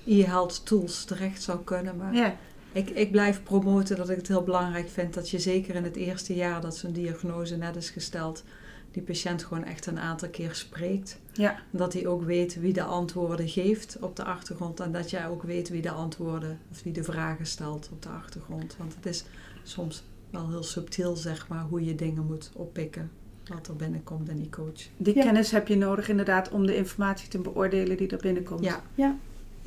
e-health 0.07 0.65
tools 0.65 1.03
terecht 1.05 1.41
zou 1.41 1.59
kunnen. 1.63 1.95
Maar 1.97 2.13
Ja. 2.13 2.35
ik, 2.71 2.89
ik 2.89 3.11
blijf 3.11 3.43
promoten 3.43 3.97
dat 3.97 4.09
ik 4.09 4.17
het 4.17 4.27
heel 4.27 4.43
belangrijk 4.43 4.89
vind 4.89 5.13
dat 5.13 5.29
je 5.29 5.39
zeker 5.39 5.75
in 5.75 5.83
het 5.83 5.95
eerste 5.95 6.35
jaar 6.35 6.61
dat 6.61 6.77
zo'n 6.77 6.91
diagnose 6.91 7.55
net 7.57 7.75
is 7.75 7.89
gesteld, 7.89 8.43
die 8.91 9.01
patiënt 9.03 9.43
gewoon 9.43 9.63
echt 9.63 9.85
een 9.85 9.99
aantal 9.99 10.29
keer 10.29 10.55
spreekt. 10.55 11.19
Ja. 11.33 11.59
Dat 11.71 11.93
hij 11.93 12.07
ook 12.07 12.23
weet 12.23 12.59
wie 12.59 12.73
de 12.73 12.83
antwoorden 12.83 13.47
geeft 13.49 13.97
op 14.01 14.15
de 14.15 14.23
achtergrond. 14.23 14.79
En 14.79 14.91
dat 14.91 15.09
jij 15.09 15.27
ook 15.27 15.43
weet 15.43 15.69
wie 15.69 15.81
de 15.81 15.91
antwoorden 15.91 16.59
of 16.71 16.83
wie 16.83 16.93
de 16.93 17.03
vragen 17.03 17.45
stelt 17.45 17.89
op 17.91 18.01
de 18.01 18.09
achtergrond. 18.09 18.75
Want 18.77 18.95
het 18.95 19.05
is 19.05 19.23
soms 19.63 20.03
wel 20.29 20.49
heel 20.49 20.63
subtiel, 20.63 21.15
zeg 21.15 21.47
maar, 21.47 21.63
hoe 21.63 21.85
je 21.85 21.95
dingen 21.95 22.25
moet 22.25 22.49
oppikken. 22.53 23.11
Wat 23.47 23.67
er 23.67 23.75
binnenkomt 23.75 24.29
in 24.29 24.37
die 24.37 24.49
coach. 24.49 24.81
Die 24.97 25.15
Ja. 25.15 25.23
kennis 25.23 25.51
heb 25.51 25.67
je 25.67 25.75
nodig 25.77 26.09
inderdaad 26.09 26.49
om 26.49 26.65
de 26.65 26.75
informatie 26.75 27.27
te 27.29 27.37
beoordelen 27.39 27.97
die 27.97 28.07
er 28.07 28.17
binnenkomt. 28.17 28.63
Ja. 28.63 28.81
Ja. 28.95 29.15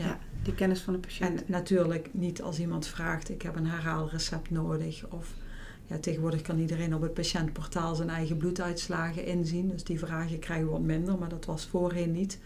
Ja, 0.04 0.18
die 0.42 0.54
kennis 0.54 0.80
van 0.80 0.92
de 0.92 0.98
En 0.98 1.04
patiënt. 1.06 1.48
natuurlijk 1.48 2.08
niet 2.12 2.42
als 2.42 2.60
iemand 2.60 2.86
vraagt, 2.86 3.30
ik 3.30 3.42
heb 3.42 3.56
een 3.56 3.66
herhaalrecept 3.66 4.50
nodig. 4.50 5.06
Of 5.08 5.34
ja, 5.86 5.98
tegenwoordig 5.98 6.42
kan 6.42 6.58
iedereen 6.58 6.94
op 6.94 7.02
het 7.02 7.14
patiëntportaal 7.14 7.94
zijn 7.94 8.10
eigen 8.10 8.36
bloeduitslagen 8.36 9.24
inzien. 9.24 9.68
Dus 9.68 9.84
die 9.84 9.98
vragen 9.98 10.38
krijgen 10.38 10.66
we 10.66 10.72
wat 10.72 10.80
minder, 10.80 11.18
maar 11.18 11.28
dat 11.28 11.44
was 11.44 11.66
voorheen 11.66 12.12
niet. 12.12 12.38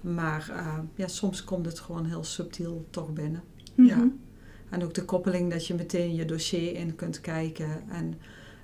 Maar 0.00 0.50
eh, 0.50 0.78
ja, 0.94 1.06
soms 1.06 1.44
komt 1.44 1.66
het 1.66 1.80
gewoon 1.80 2.04
heel 2.04 2.24
subtiel 2.24 2.86
toch 2.90 3.12
binnen. 3.12 3.42
Ja. 3.74 3.96
Mhm. 3.96 4.08
En 4.68 4.84
ook 4.84 4.94
de 4.94 5.04
koppeling 5.04 5.50
dat 5.50 5.66
je 5.66 5.74
meteen 5.74 6.14
je 6.14 6.24
dossier 6.24 6.74
in 6.74 6.94
kunt 6.94 7.20
kijken. 7.20 7.90
En 7.90 8.14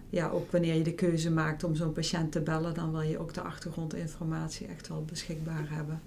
ja, 0.09 0.29
ook 0.29 0.50
wanneer 0.50 0.75
je 0.75 0.83
de 0.83 0.95
keuze 0.95 1.31
maakt 1.31 1.65
om 1.65 1.75
zo'n 1.75 1.93
patiënt 1.93 2.33
te 2.33 2.41
bellen, 2.41 2.75
dan 2.75 2.91
wil 2.91 3.00
je 3.00 3.19
ook 3.19 3.35
de 3.35 3.41
achtergrondinformatie 3.41 4.67
echt 4.67 4.89
wel 4.89 5.05
beschikbaar 5.05 5.67
hebben. 5.71 6.00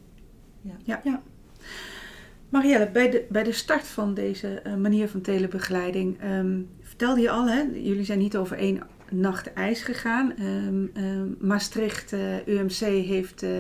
Marielle, 2.54 2.90
bij 2.90 3.10
de, 3.10 3.26
bij 3.30 3.44
de 3.44 3.52
start 3.52 3.88
van 3.88 4.14
deze 4.14 4.48
eh, 4.48 4.76
manier 4.76 5.10
van 5.10 5.22
telebegeleiding 5.22 6.20
ehm, 6.20 6.62
vertelde 6.82 7.22
je 7.22 7.30
al, 7.30 7.48
hè, 7.48 7.62
jullie 7.62 8.04
zijn 8.04 8.20
niet 8.20 8.38
over 8.38 8.58
één 8.58 8.84
nacht 9.10 9.54
ijs 9.54 9.82
gegaan. 9.82 10.36
Ehm, 10.38 10.86
ehm, 10.94 11.28
Maastricht 11.40 12.14
eh, 12.14 12.48
UMC 12.48 12.80
heeft 13.06 13.44
eh, 13.44 13.52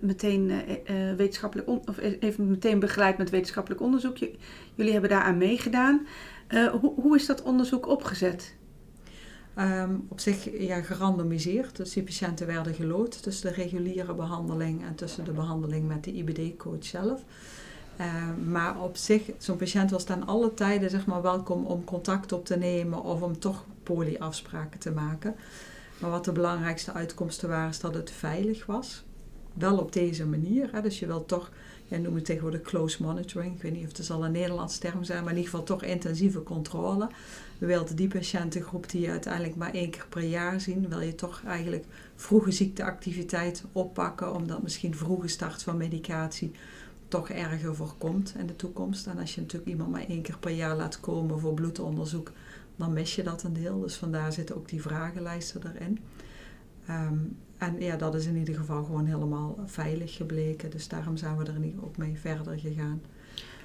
meteen 0.00 0.52
wetenschappelijk 1.16 1.68
of 1.68 1.96
heeft 2.20 2.38
meteen 2.38 2.78
begeleid 2.78 3.18
met 3.18 3.30
wetenschappelijk 3.30 3.80
onderzoek. 3.80 4.16
Jullie 4.74 4.92
hebben 4.92 5.10
daaraan 5.10 5.38
meegedaan. 5.38 6.06
Eh, 6.46 6.66
hoe, 6.74 7.16
is 7.16 7.26
dat 7.26 7.42
onderzoek 7.42 7.88
opgezet? 7.88 8.54
Op 10.08 10.20
zich 10.20 10.58
ja, 10.58 10.80
gerandomiseerd. 10.80 11.76
Dus 11.76 11.92
die 11.92 12.02
patiënten 12.02 12.46
werden 12.46 12.74
gelood 12.74 13.22
tussen 13.22 13.48
de 13.48 13.62
reguliere 13.62 14.14
behandeling 14.14 14.84
en 14.84 14.94
tussen 14.94 15.24
de 15.24 15.32
behandeling 15.32 15.88
met 15.88 16.04
de 16.04 16.12
IBD-coach 16.12 16.84
zelf. 16.84 17.24
Ehm, 18.00 18.50
maar 18.50 18.80
op 18.80 18.96
zich, 18.96 19.22
zo'n 19.38 19.56
patiënt 19.56 19.90
was 19.90 20.04
ten 20.04 20.26
alle 20.26 20.54
tijden 20.54 20.90
zeg 20.90 21.06
maar, 21.06 21.22
welkom 21.22 21.64
om 21.64 21.84
contact 21.84 22.32
op 22.32 22.44
te 22.44 22.56
nemen 22.56 23.02
of 23.02 23.22
om 23.22 23.38
toch 23.38 23.64
polyafspraken 23.82 24.80
te 24.80 24.90
maken. 24.90 25.34
Maar 25.98 26.10
wat 26.10 26.24
de 26.24 26.32
belangrijkste 26.32 26.92
uitkomsten 26.92 27.48
waren, 27.48 27.68
is 27.68 27.80
dat 27.80 27.94
het 27.94 28.10
veilig 28.10 28.66
was. 28.66 29.02
Wel 29.54 29.78
op 29.78 29.92
deze 29.92 30.26
manier. 30.26 30.68
Hè. 30.72 30.80
Dus 30.82 30.98
je 30.98 31.06
wilt 31.06 31.28
toch, 31.28 31.50
jij 31.88 31.98
noemt 31.98 32.14
het 32.14 32.24
tegenwoordig 32.24 32.62
close 32.62 33.02
monitoring. 33.02 33.54
Ik 33.54 33.62
weet 33.62 33.72
niet 33.72 33.86
of 33.86 33.96
het 33.96 34.06
zal 34.06 34.24
een 34.24 34.32
Nederlands 34.32 34.78
term 34.78 35.04
zijn, 35.04 35.22
maar 35.22 35.32
in 35.32 35.38
ieder 35.38 35.50
geval 35.50 35.66
toch 35.66 35.82
intensieve 35.82 36.42
controle. 36.42 37.08
We 37.58 37.66
wilden 37.66 37.96
die 37.96 38.08
patiëntengroep 38.08 38.90
die 38.90 39.00
je 39.00 39.10
uiteindelijk 39.10 39.56
maar 39.56 39.74
één 39.74 39.90
keer 39.90 40.06
per 40.08 40.22
jaar 40.22 40.60
zien, 40.60 40.88
wil 40.88 41.00
je 41.00 41.14
toch 41.14 41.42
eigenlijk 41.46 41.84
vroege 42.16 42.50
ziekteactiviteit 42.50 43.64
oppakken, 43.72 44.34
omdat 44.34 44.62
misschien 44.62 44.94
vroege 44.94 45.28
start 45.28 45.62
van 45.62 45.76
medicatie 45.76 46.52
toch 47.10 47.28
erger 47.28 47.74
voorkomt 47.74 48.34
in 48.38 48.46
de 48.46 48.56
toekomst. 48.56 49.06
En 49.06 49.18
als 49.18 49.34
je 49.34 49.40
natuurlijk 49.40 49.70
iemand 49.70 49.90
maar 49.90 50.06
één 50.06 50.22
keer 50.22 50.38
per 50.38 50.50
jaar 50.50 50.76
laat 50.76 51.00
komen 51.00 51.40
voor 51.40 51.54
bloedonderzoek, 51.54 52.32
dan 52.76 52.92
mis 52.92 53.14
je 53.14 53.22
dat 53.22 53.42
een 53.42 53.52
deel. 53.52 53.80
Dus 53.80 53.96
vandaar 53.96 54.32
zitten 54.32 54.56
ook 54.56 54.68
die 54.68 54.82
vragenlijsten 54.82 55.74
erin. 55.74 55.98
Ehm, 56.86 57.18
en 57.58 57.80
ja, 57.80 57.96
dat 57.96 58.14
is 58.14 58.26
in 58.26 58.36
ieder 58.36 58.54
geval 58.54 58.84
gewoon 58.84 59.06
helemaal 59.06 59.58
veilig 59.66 60.14
gebleken. 60.16 60.70
Dus 60.70 60.88
daarom 60.88 61.16
zijn 61.16 61.36
we 61.36 61.44
er 61.44 61.58
geval 61.58 61.82
ook 61.82 61.96
mee 61.96 62.18
verder 62.18 62.58
gegaan. 62.58 63.00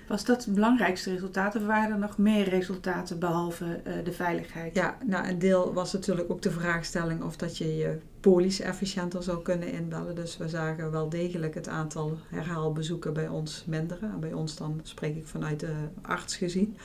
Was 0.08 0.26
dat 0.26 0.46
het 0.46 0.54
belangrijkste 0.54 1.12
resultaat 1.12 1.56
of 1.56 1.66
waren 1.66 1.92
er 1.92 2.00
nog 2.00 2.18
meer 2.18 2.50
resultaten 2.50 3.20
behalve 3.20 3.82
eh, 3.84 3.94
de 4.04 4.12
veiligheid? 4.12 4.76
Ja, 4.76 4.98
nou 5.06 5.28
een 5.28 5.40
deel 5.40 5.74
was 5.74 5.94
natuurlijk 5.94 6.32
ook 6.32 6.42
de 6.42 6.52
vraagstelling 6.52 7.24
of 7.24 7.36
dat 7.36 7.58
je 7.58 7.76
je 7.76 8.00
polies 8.20 8.60
efficiënter 8.60 9.24
zou 9.24 9.42
kunnen 9.42 9.72
inbellen. 9.72 10.16
Dus 10.16 10.38
we 10.38 10.50
zagen 10.50 10.92
wel 10.92 11.10
degelijk 11.10 11.54
het 11.54 11.68
aantal 11.68 12.18
herhaalbezoeken 12.30 13.14
bij 13.14 13.28
ons 13.28 13.64
minderen. 13.68 14.12
En 14.12 14.20
bij 14.20 14.34
ons 14.34 14.56
dan 14.56 14.80
spreek 14.84 15.16
ik 15.16 15.28
vanuit 15.28 15.60
de 15.60 15.74
arts 16.02 16.36
gezien. 16.36 16.78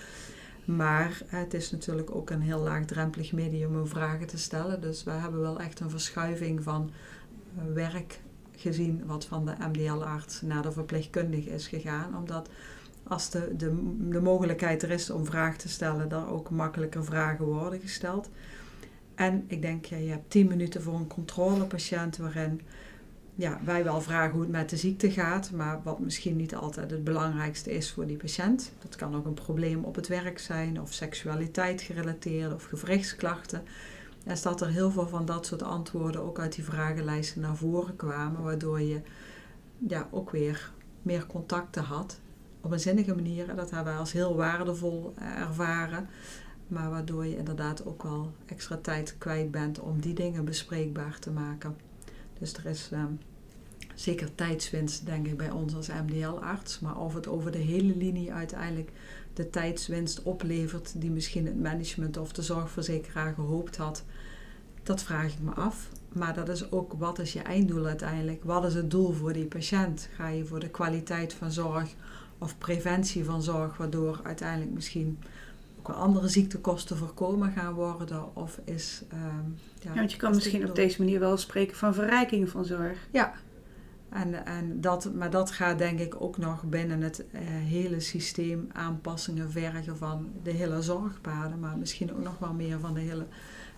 Maar 0.64 1.22
het 1.26 1.54
is 1.54 1.70
natuurlijk 1.70 2.14
ook 2.14 2.30
een 2.30 2.42
heel 2.42 2.60
laagdrempelig 2.60 3.32
medium 3.32 3.80
om 3.80 3.86
vragen 3.86 4.26
te 4.26 4.38
stellen. 4.38 4.80
Dus 4.80 5.04
we 5.04 5.10
hebben 5.10 5.40
wel 5.40 5.60
echt 5.60 5.80
een 5.80 5.90
verschuiving 5.90 6.62
van 6.62 6.90
eh, 7.56 7.64
werk 7.74 8.20
gezien 8.56 9.02
wat 9.06 9.24
van 9.24 9.44
de 9.44 9.54
MDL-arts 9.68 10.40
naar 10.40 10.62
de 10.62 10.72
verpleegkundige 10.72 11.50
is 11.50 11.68
gegaan. 11.68 12.16
Omdat 12.16 12.48
als 13.02 13.30
de, 13.30 13.56
de, 13.56 13.96
de 14.08 14.20
mogelijkheid 14.20 14.82
er 14.82 14.90
is 14.90 15.10
om 15.10 15.24
vragen 15.24 15.58
te 15.58 15.68
stellen, 15.68 16.08
dan 16.08 16.28
ook 16.28 16.50
makkelijker 16.50 17.04
vragen 17.04 17.44
worden 17.44 17.80
gesteld. 17.80 18.30
En 19.14 19.44
ik 19.46 19.62
denk, 19.62 19.84
ja, 19.84 19.96
je 19.96 20.10
hebt 20.10 20.30
10 20.30 20.46
minuten 20.46 20.82
voor 20.82 20.94
een 20.94 21.06
controlepatiënt 21.06 22.16
waarin 22.16 22.60
ja, 23.34 23.60
wij 23.64 23.84
wel 23.84 24.00
vragen 24.00 24.32
hoe 24.32 24.40
het 24.40 24.50
met 24.50 24.70
de 24.70 24.76
ziekte 24.76 25.10
gaat, 25.10 25.50
maar 25.50 25.80
wat 25.82 25.98
misschien 25.98 26.36
niet 26.36 26.54
altijd 26.54 26.90
het 26.90 27.04
belangrijkste 27.04 27.72
is 27.72 27.92
voor 27.92 28.06
die 28.06 28.16
patiënt. 28.16 28.72
Dat 28.78 28.96
kan 28.96 29.16
ook 29.16 29.26
een 29.26 29.34
probleem 29.34 29.84
op 29.84 29.94
het 29.94 30.08
werk 30.08 30.38
zijn, 30.38 30.80
of 30.80 30.92
seksualiteit 30.92 31.82
gerelateerd, 31.82 32.54
of 32.54 32.64
gewrichtsklachten. 32.64 33.62
En 34.24 34.36
dat 34.42 34.60
er 34.60 34.68
heel 34.68 34.90
veel 34.90 35.08
van 35.08 35.24
dat 35.24 35.46
soort 35.46 35.62
antwoorden 35.62 36.22
ook 36.22 36.38
uit 36.38 36.54
die 36.54 36.64
vragenlijsten 36.64 37.40
naar 37.40 37.56
voren 37.56 37.96
kwamen, 37.96 38.42
waardoor 38.42 38.80
je 38.80 39.00
ja, 39.88 40.08
ook 40.10 40.30
weer 40.30 40.70
meer 41.02 41.26
contacten 41.26 41.82
had 41.82 42.19
op 42.60 42.72
een 42.72 42.80
zinnige 42.80 43.14
manier. 43.14 43.54
Dat 43.54 43.70
hebben 43.70 43.92
wij 43.92 44.00
als 44.00 44.12
heel 44.12 44.36
waardevol 44.36 45.14
eh, 45.16 45.40
ervaren. 45.40 46.08
Maar 46.68 46.90
waardoor 46.90 47.26
je 47.26 47.36
inderdaad 47.36 47.84
ook 47.86 48.02
wel 48.02 48.32
extra 48.46 48.76
tijd 48.76 49.14
kwijt 49.18 49.50
bent 49.50 49.80
om 49.80 50.00
die 50.00 50.14
dingen 50.14 50.44
bespreekbaar 50.44 51.18
te 51.18 51.30
maken. 51.30 51.76
Dus 52.38 52.52
er 52.52 52.66
is 52.66 52.88
ehm, 52.92 53.12
zeker 53.94 54.34
tijdswinst, 54.34 55.06
denk 55.06 55.26
ik, 55.26 55.36
bij 55.36 55.50
ons 55.50 55.74
als 55.74 55.88
MDL-arts. 55.88 56.80
Maar 56.80 56.98
of 56.98 57.14
het 57.14 57.28
over 57.28 57.50
de 57.50 57.58
hele 57.58 57.96
linie 57.96 58.32
uiteindelijk 58.32 58.92
de 59.34 59.50
tijdswinst 59.50 60.22
oplevert 60.22 61.00
die 61.00 61.10
misschien 61.10 61.46
het 61.46 61.60
management 61.60 62.16
of 62.16 62.32
de 62.32 62.42
zorgverzekeraar 62.42 63.34
gehoopt 63.34 63.76
had, 63.76 64.04
dat 64.82 65.02
vraag 65.02 65.32
ik 65.32 65.40
me 65.40 65.50
af. 65.50 65.88
Maar 66.12 66.34
dat 66.34 66.48
is 66.48 66.72
ook, 66.72 66.92
wat 66.92 67.18
is 67.18 67.32
je 67.32 67.42
einddoel 67.42 67.86
uiteindelijk? 67.86 68.44
Wat 68.44 68.64
is 68.64 68.74
het 68.74 68.90
doel 68.90 69.12
voor 69.12 69.32
die 69.32 69.46
patiënt? 69.46 70.08
Ga 70.14 70.28
je 70.28 70.44
voor 70.44 70.60
de 70.60 70.68
kwaliteit 70.68 71.34
van 71.34 71.52
zorg 71.52 71.94
of 72.40 72.58
preventie 72.58 73.24
van 73.24 73.42
zorg, 73.42 73.76
waardoor 73.76 74.20
uiteindelijk 74.22 74.70
misschien 74.70 75.18
ook 75.78 75.88
wel 75.88 75.96
andere 75.96 76.28
ziektekosten 76.28 76.96
voorkomen 76.96 77.52
gaan 77.52 77.72
worden? 77.74 78.36
Of 78.36 78.60
is. 78.64 79.02
ehm, 79.08 79.50
Ja, 79.80 79.94
want 79.94 80.12
je 80.12 80.18
kan 80.18 80.30
is 80.30 80.36
misschien 80.36 80.68
op 80.68 80.74
deze 80.74 81.02
manier 81.02 81.20
wel 81.20 81.36
spreken 81.36 81.76
van 81.76 81.94
verrijking 81.94 82.48
van 82.48 82.64
zorg. 82.64 82.98
Ja, 83.10 83.32
en, 84.10 84.46
en 84.46 84.80
dat, 84.80 85.14
maar 85.14 85.30
dat 85.30 85.50
gaat 85.50 85.78
denk 85.78 85.98
ik 85.98 86.20
ook 86.20 86.38
nog 86.38 86.62
binnen 86.64 87.00
het 87.00 87.24
eh, 87.30 87.40
hele 87.44 88.00
systeem 88.00 88.68
aanpassingen 88.72 89.50
vergen 89.50 89.96
van 89.96 90.28
de 90.42 90.50
hele 90.50 90.82
zorgpaden, 90.82 91.60
maar 91.60 91.78
misschien 91.78 92.12
ook 92.12 92.22
nog 92.22 92.38
wel 92.38 92.52
meer 92.52 92.80
van 92.80 92.94
de 92.94 93.00
hele 93.00 93.26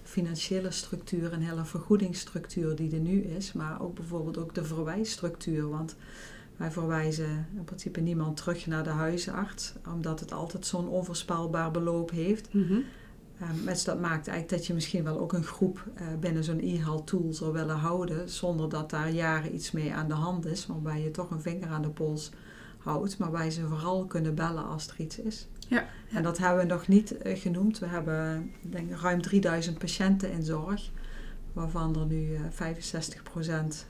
financiële 0.02 0.70
structuur, 0.70 1.32
een 1.32 1.42
hele 1.42 1.64
vergoedingsstructuur 1.64 2.76
die 2.76 2.92
er 2.94 3.00
nu 3.00 3.20
is, 3.22 3.52
maar 3.52 3.82
ook 3.82 3.94
bijvoorbeeld 3.94 4.38
ook 4.38 4.54
de 4.54 4.64
verwijsstructuur. 4.64 5.68
Want 5.68 5.96
wij 6.62 6.70
verwijzen 6.70 7.46
in 7.56 7.64
principe 7.64 8.00
niemand 8.00 8.36
terug 8.36 8.66
naar 8.66 8.84
de 8.84 8.90
huisarts, 8.90 9.72
omdat 9.88 10.20
het 10.20 10.32
altijd 10.32 10.66
zo'n 10.66 10.88
onvoorspelbaar 10.88 11.70
beloop 11.70 12.10
heeft. 12.10 12.48
Um, 13.42 13.64
dus 13.64 13.84
dat 13.84 14.00
maakt 14.00 14.28
eigenlijk 14.28 14.48
dat 14.48 14.66
je 14.66 14.74
misschien 14.74 15.04
wel 15.04 15.20
ook 15.20 15.32
een 15.32 15.44
groep 15.44 15.84
uh, 15.94 16.06
binnen 16.20 16.44
zo'n 16.44 16.60
e-health 16.60 17.06
tool 17.06 17.32
zou 17.32 17.52
willen 17.52 17.76
houden, 17.76 18.28
zonder 18.28 18.68
dat 18.68 18.90
daar 18.90 19.10
jaren 19.10 19.54
iets 19.54 19.70
mee 19.70 19.92
aan 19.92 20.08
de 20.08 20.14
hand 20.14 20.46
is, 20.46 20.66
waarbij 20.66 21.02
je 21.02 21.10
toch 21.10 21.30
een 21.30 21.40
vinger 21.40 21.68
aan 21.68 21.82
de 21.82 21.90
pols 21.90 22.30
houdt, 22.78 23.18
maar 23.18 23.32
wij 23.32 23.50
ze 23.50 23.66
vooral 23.66 24.04
kunnen 24.04 24.34
bellen 24.34 24.66
als 24.66 24.88
er 24.88 25.00
iets 25.00 25.18
is. 25.18 25.48
Ja, 25.68 25.86
En 26.12 26.22
dat 26.22 26.38
hebben 26.38 26.62
we 26.62 26.72
nog 26.72 26.88
niet 26.88 27.14
uh, 27.26 27.38
genoemd. 27.38 27.78
We 27.78 27.86
hebben 27.86 28.50
denk 28.60 28.90
ik, 28.90 29.00
ruim 29.00 29.22
3000 29.22 29.78
patiënten 29.78 30.32
in 30.32 30.42
zorg, 30.42 30.90
waarvan 31.52 31.96
er 31.96 32.06
nu 32.06 32.30
uh, 32.30 32.40
65% 32.40 32.46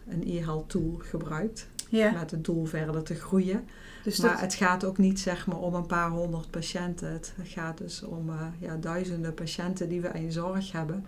een 0.08 0.22
e-health 0.26 0.68
tool 0.68 1.00
gebruikt, 1.02 1.68
ja. 1.98 2.10
met 2.10 2.30
het 2.30 2.44
doel 2.44 2.64
verder 2.64 3.02
te 3.02 3.14
groeien. 3.14 3.64
Dus 4.02 4.18
maar 4.18 4.30
dat, 4.30 4.40
het 4.40 4.54
gaat 4.54 4.84
ook 4.84 4.98
niet 4.98 5.20
zeg 5.20 5.46
maar, 5.46 5.58
om 5.58 5.74
een 5.74 5.86
paar 5.86 6.10
honderd 6.10 6.50
patiënten. 6.50 7.12
Het 7.12 7.34
gaat 7.42 7.78
dus 7.78 8.02
om 8.02 8.28
uh, 8.28 8.46
ja, 8.58 8.76
duizenden 8.76 9.34
patiënten 9.34 9.88
die 9.88 10.00
we 10.00 10.08
in 10.08 10.32
zorg 10.32 10.72
hebben. 10.72 11.06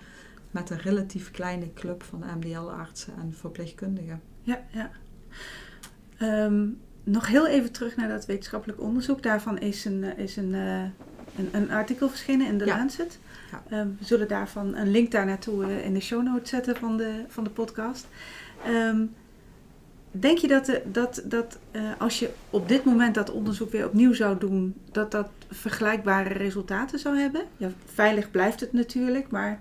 Met 0.50 0.71
een 0.71 0.79
relatief 0.79 1.31
kleine 1.31 1.73
club 1.73 2.03
van 2.03 2.25
MDL-artsen 2.38 3.12
en 3.21 3.35
verpleegkundigen. 3.35 4.21
ja, 4.43 4.62
ja. 4.71 4.91
Ehm, 6.19 6.67
nog 7.05 7.26
heel 7.26 7.47
even 7.47 7.73
terug 7.73 7.97
naar 7.97 8.09
dat 8.09 8.26
wetenschappelijk 8.26 8.81
onderzoek. 8.81 9.23
Daarvan 9.23 9.59
is 9.59 9.85
een, 9.85 10.03
uh, 10.03 10.19
is 10.19 10.37
een, 10.37 10.53
uh, 10.53 10.83
een, 11.37 11.49
een, 11.53 11.71
artikel 11.71 12.09
verschenen 12.09 12.47
in 12.47 12.59
de 12.59 12.64
Ja. 12.64 12.76
Lancet. 12.76 13.19
Ja. 13.50 13.81
Um, 13.81 13.97
we 13.99 14.05
zullen 14.05 14.29
daarvan 14.29 14.75
een 14.76 14.91
link 14.91 15.11
daar 15.11 15.26
naartoe 15.26 15.64
uh, 15.64 15.85
in 15.85 15.95
de 15.95 16.00
show 16.00 16.23
notes 16.23 16.49
zetten 16.49 16.76
van 16.76 16.97
de, 16.97 17.25
van 17.29 17.45
de 17.45 17.50
podcast. 17.50 18.07
Um, 18.69 19.14
Denk 20.21 20.38
je 20.38 20.49
dat, 20.49 20.80
dat, 20.85 21.23
dat 21.25 21.59
uh, 21.73 21.83
als 21.99 22.18
je 22.18 22.30
op 22.50 22.68
dit 22.68 22.85
moment 22.85 23.14
dat 23.14 23.30
onderzoek 23.30 23.71
weer 23.71 23.87
opnieuw 23.87 24.12
zou 24.12 24.38
doen, 24.38 24.75
dat 24.92 25.11
dat 25.11 25.28
vergelijkbare 25.50 26.33
resultaten 26.33 26.99
zou 26.99 27.16
hebben? 27.16 27.42
Ja, 27.56 27.71
veilig 27.85 28.30
blijft 28.30 28.61
het 28.61 28.73
natuurlijk, 28.73 29.30
maar 29.30 29.61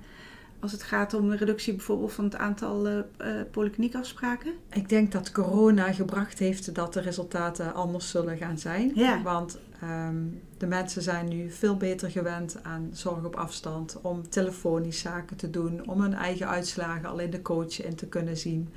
als 0.60 0.72
het 0.72 0.84
gaat 0.84 1.14
om 1.14 1.30
de 1.30 1.36
reductie 1.36 1.74
bijvoorbeeld 1.74 2.14
van 2.14 2.24
het 2.24 2.36
aantal 2.36 2.88
uh, 2.88 2.94
uh, 2.94 3.28
polykliniekafspraken? 3.52 4.52
Ik 4.70 4.90
denk 4.90 5.12
dat 5.12 5.32
corona 5.32 5.92
gebracht 5.92 6.40
heeft 6.40 6.76
dat 6.76 6.94
de 6.94 7.02
resultaten 7.02 7.74
anders 7.74 8.10
zullen 8.10 8.38
gaan 8.38 8.58
zijn. 8.58 8.92
Ja. 8.96 9.22
Want 9.22 9.60
um, 9.84 10.42
de 10.58 10.68
mensen 10.68 11.02
zijn 11.02 11.28
nu 11.28 11.52
veel 11.52 11.78
beter 11.78 12.12
gewend 12.12 12.58
aan 12.64 12.90
zorg 12.92 13.24
op 13.24 13.36
afstand, 13.36 14.00
om 14.02 14.30
telefonisch 14.30 15.00
zaken 15.00 15.38
te 15.38 15.50
doen, 15.50 15.88
om 15.88 16.02
hun 16.02 16.14
eigen 16.14 16.48
uitslagen 16.48 17.10
al 17.10 17.20
in 17.20 17.30
de 17.30 17.42
coach 17.42 17.84
in 17.84 17.96
te 17.96 18.06
kunnen 18.06 18.38
zien. 18.38 18.70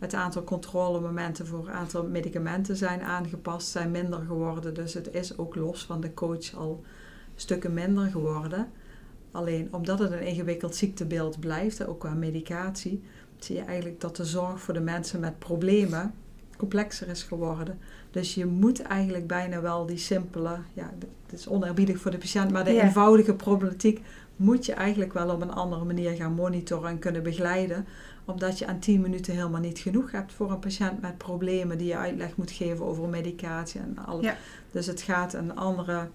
Het 0.00 0.14
aantal 0.14 0.44
controlemomenten 0.44 1.46
voor 1.46 1.66
het 1.66 1.74
aantal 1.74 2.04
medicamenten 2.04 2.76
zijn 2.76 3.02
aangepast, 3.02 3.68
zijn 3.68 3.90
minder 3.90 4.20
geworden. 4.26 4.74
Dus 4.74 4.94
het 4.94 5.14
is 5.14 5.38
ook 5.38 5.54
los 5.54 5.84
van 5.84 6.00
de 6.00 6.14
coach 6.14 6.54
al 6.54 6.82
stukken 7.34 7.74
minder 7.74 8.10
geworden. 8.10 8.68
Alleen 9.30 9.68
omdat 9.70 9.98
het 9.98 10.12
een 10.12 10.26
ingewikkeld 10.26 10.76
ziektebeeld 10.76 11.40
blijft, 11.40 11.86
ook 11.86 12.00
qua 12.00 12.14
medicatie, 12.14 13.02
zie 13.38 13.56
je 13.56 13.62
eigenlijk 13.62 14.00
dat 14.00 14.16
de 14.16 14.24
zorg 14.24 14.60
voor 14.60 14.74
de 14.74 14.80
mensen 14.80 15.20
met 15.20 15.38
problemen 15.38 16.14
complexer 16.56 17.08
is 17.08 17.22
geworden. 17.22 17.78
Dus 18.10 18.34
je 18.34 18.46
moet 18.46 18.82
eigenlijk 18.82 19.26
bijna 19.26 19.60
wel 19.60 19.86
die 19.86 19.98
simpele, 19.98 20.56
ja, 20.72 20.90
het 21.26 21.38
is 21.38 21.48
oneerbiedig 21.48 21.98
voor 21.98 22.10
de 22.10 22.18
patiënt, 22.18 22.50
maar 22.50 22.64
de 22.64 22.80
eenvoudige 22.80 23.34
problematiek 23.34 24.00
moet 24.36 24.66
je 24.66 24.72
eigenlijk 24.72 25.12
wel 25.12 25.30
op 25.30 25.42
een 25.42 25.52
andere 25.52 25.84
manier 25.84 26.10
gaan 26.10 26.32
monitoren 26.32 26.90
en 26.90 26.98
kunnen 26.98 27.22
begeleiden 27.22 27.86
omdat 28.30 28.58
je 28.58 28.66
aan 28.66 28.78
10 28.78 29.00
minuten 29.00 29.34
helemaal 29.34 29.60
niet 29.60 29.78
genoeg 29.78 30.10
hebt 30.10 30.32
voor 30.32 30.50
een 30.50 30.58
patiënt 30.58 31.00
met 31.00 31.18
problemen 31.18 31.78
die 31.78 31.86
je 31.86 31.96
uitleg 31.96 32.36
moet 32.36 32.50
geven 32.50 32.84
over 32.84 33.08
medicatie 33.08 33.80
en 33.80 33.98
alles. 34.06 34.24
Ja. 34.24 34.36
Dus 34.70 34.86
het 34.86 35.02
gaat 35.02 35.32
een 35.32 35.56
andere 35.56 36.08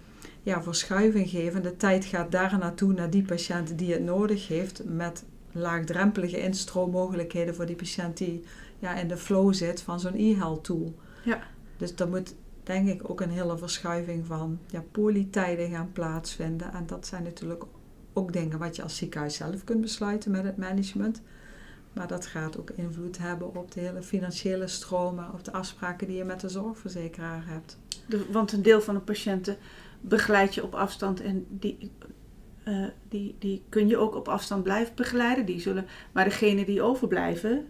ja, 0.44 0.64
verschuiving 0.64 1.30
geven. 1.30 1.64
De 1.64 1.78
tijd 1.78 2.06
gaat 2.06 2.32
daar 2.32 2.58
naartoe, 2.58 2.94
naar 2.94 3.10
die 3.10 3.24
patiënt 3.24 3.78
die 3.78 3.94
het 3.94 4.04
nodig 4.04 4.48
heeft, 4.48 4.82
met 4.86 5.24
laagdrempelige 5.52 6.42
instroommogelijkheden 6.42 7.56
voor 7.56 7.66
die 7.66 7.76
patiënt 7.76 8.18
die 8.18 8.44
ja, 8.80 8.96
in 8.96 9.08
de 9.08 9.18
flow 9.18 9.54
zit 9.54 9.82
van 9.82 10.00
zo'n 10.00 10.16
e-health 10.16 10.64
tool. 10.64 10.96
Ja. 11.24 11.40
Dus 11.78 11.94
er 11.96 12.08
moet 12.08 12.36
denk 12.64 12.88
ik 12.88 13.10
ook 13.10 13.22
een 13.22 13.30
hele 13.30 13.58
verschuiving 13.58 14.26
van 14.26 14.60
ja, 14.68 14.84
polytijden 14.92 15.70
gaan 15.70 15.92
plaatsvinden. 15.92 16.74
En 16.74 16.84
dat 16.86 17.08
zijn 17.08 17.24
natuurlijk 17.24 17.64
ook 18.14 18.34
dingen 18.34 18.58
wat 18.58 18.76
je 18.76 18.84
als 18.84 18.98
ziekenhuis 18.98 19.36
zelf 19.36 19.64
kunt 19.64 19.82
besluiten 19.82 20.32
met 20.32 20.44
het 20.44 20.58
management. 20.58 21.22
Maar 21.96 22.08
dat 22.08 22.26
gaat 22.26 22.60
ook 22.60 22.70
invloed 22.70 23.18
hebben 23.18 23.56
op 23.56 23.72
de 23.72 23.80
hele 23.80 24.04
financiële 24.04 24.68
stromen, 24.68 25.34
op 25.34 25.44
de 25.44 25.52
afspraken 25.52 26.08
die 26.08 26.18
je 26.18 26.24
met 26.24 26.40
de 26.40 26.50
zorgverzekeraar 26.50 27.44
hebt. 27.48 27.78
De, 28.08 28.26
want 28.32 28.52
een 28.52 28.62
deel 28.62 28.82
van 28.82 28.96
de 28.96 29.02
patiënten 29.02 29.58
begeleid 30.02 30.56
je 30.56 30.64
op 30.64 30.76
afstand 30.76 31.22
en 31.22 31.46
die, 31.50 31.92
uh, 32.68 32.88
die, 33.10 33.36
die 33.40 33.64
kun 33.70 33.88
je 33.88 33.98
ook 33.98 34.16
op 34.16 34.28
afstand 34.28 34.64
blijven 34.64 34.96
begeleiden. 34.96 35.46
Die 35.46 35.60
zullen, 35.60 35.86
maar 36.12 36.24
degenen 36.24 36.66
die 36.66 36.82
overblijven, 36.82 37.68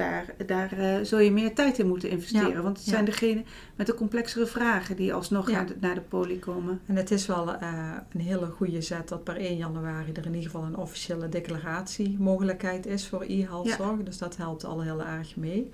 daar, 0.00 0.34
daar 0.46 0.78
uh, 0.78 0.96
zul 1.02 1.18
je 1.18 1.32
meer 1.32 1.54
tijd 1.54 1.78
in 1.78 1.88
moeten 1.88 2.10
investeren. 2.10 2.48
Ja, 2.50 2.60
want 2.60 2.76
het 2.76 2.86
ja. 2.86 2.92
zijn 2.92 3.04
degenen 3.04 3.44
met 3.76 3.86
de 3.86 3.94
complexere 3.94 4.46
vragen 4.46 4.96
die 4.96 5.14
alsnog 5.14 5.50
Ja. 5.50 5.56
naar, 5.56 5.66
de, 5.66 5.76
naar 5.80 5.94
de 5.94 6.00
poli 6.00 6.38
komen. 6.38 6.80
En 6.86 6.96
het 6.96 7.10
is 7.10 7.26
wel 7.26 7.48
uh, 7.48 7.94
een 8.12 8.20
hele 8.20 8.46
goede 8.46 8.82
zet 8.82 9.08
dat 9.08 9.24
per 9.24 9.36
1 9.36 9.56
januari 9.56 10.12
er 10.12 10.26
in 10.26 10.34
ieder 10.34 10.50
geval 10.50 10.66
een 10.66 10.76
officiële 10.76 11.28
declaratiemogelijkheid 11.28 12.86
is 12.86 13.08
voor 13.08 13.24
e-health 13.28 13.66
Ja. 13.66 13.76
zorg. 13.76 14.02
Dus 14.02 14.18
dat 14.18 14.36
helpt 14.36 14.64
al 14.64 14.80
heel 14.80 15.04
erg 15.04 15.36
mee. 15.36 15.70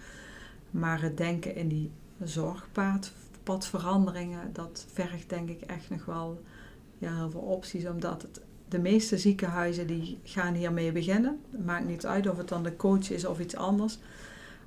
Maar 0.71 1.03
het 1.03 1.17
denken 1.17 1.55
in 1.57 1.69
die 1.69 1.91
zorgpadveranderingen, 2.23 4.53
dat 4.53 4.87
vergt 4.93 5.29
denk 5.29 5.49
ik 5.49 5.61
echt 5.61 5.91
nog 5.91 6.05
wel 6.05 6.43
ja, 6.99 7.17
heel 7.17 7.31
veel 7.31 7.41
opties. 7.41 7.87
Omdat 7.87 8.23
het, 8.23 8.41
de 8.69 8.79
meeste 8.79 9.19
ziekenhuizen 9.19 9.87
die 9.87 10.19
gaan 10.25 10.55
hiermee 10.55 10.93
beginnen. 10.93 11.41
Het 11.51 11.65
maakt 11.65 11.87
niet 11.87 12.07
uit 12.07 12.29
of 12.29 12.37
het 12.37 12.49
dan 12.49 12.63
de 12.63 12.77
coach 12.77 13.11
is 13.11 13.25
of 13.25 13.41
iets 13.41 13.57
anders. 13.57 13.99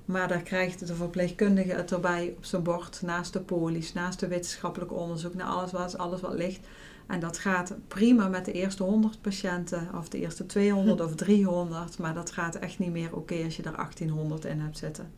Maar 0.05 0.27
daar 0.27 0.41
krijgt 0.41 0.87
de 0.87 0.95
verpleegkundige 0.95 1.71
het 1.71 1.91
erbij 1.91 2.33
op 2.37 2.45
zijn 2.45 2.63
bord, 2.63 3.01
naast 3.01 3.33
de 3.33 3.41
polies, 3.41 3.93
naast 3.93 4.19
de 4.19 4.27
wetenschappelijk 4.27 4.93
onderzoek, 4.93 5.33
naar 5.33 5.47
alles 5.47 5.71
wat, 5.71 5.97
alles 5.97 6.21
wat 6.21 6.33
ligt. 6.33 6.67
En 7.07 7.19
dat 7.19 7.37
gaat 7.37 7.75
prima 7.87 8.27
met 8.27 8.45
de 8.45 8.51
eerste 8.51 8.83
100 8.83 9.21
patiënten, 9.21 9.89
of 9.95 10.09
de 10.09 10.19
eerste 10.19 10.45
200 10.45 11.01
of 11.01 11.15
300, 11.15 11.97
maar 11.97 12.13
dat 12.13 12.31
gaat 12.31 12.55
echt 12.55 12.79
niet 12.79 12.91
meer 12.91 13.07
oké 13.07 13.17
okay 13.17 13.43
als 13.43 13.55
je 13.55 13.63
er 13.63 13.75
1800 13.75 14.45
in 14.45 14.59
hebt 14.59 14.77
zitten. 14.77 15.11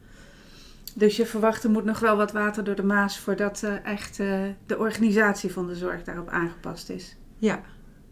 Dus 0.95 1.15
je 1.15 1.25
verwacht 1.25 1.63
er 1.63 1.69
moet 1.69 1.85
nog 1.85 1.99
wel 1.99 2.17
wat 2.17 2.31
water 2.31 2.63
door 2.63 2.75
de 2.75 2.83
maas 2.83 3.19
voordat 3.19 3.61
uh, 3.63 3.85
echt 3.85 4.19
uh, 4.19 4.43
de 4.65 4.77
organisatie 4.77 5.51
van 5.51 5.67
de 5.67 5.75
zorg 5.75 6.03
daarop 6.03 6.29
aangepast 6.29 6.89
is. 6.89 7.15
Ja, 7.37 7.61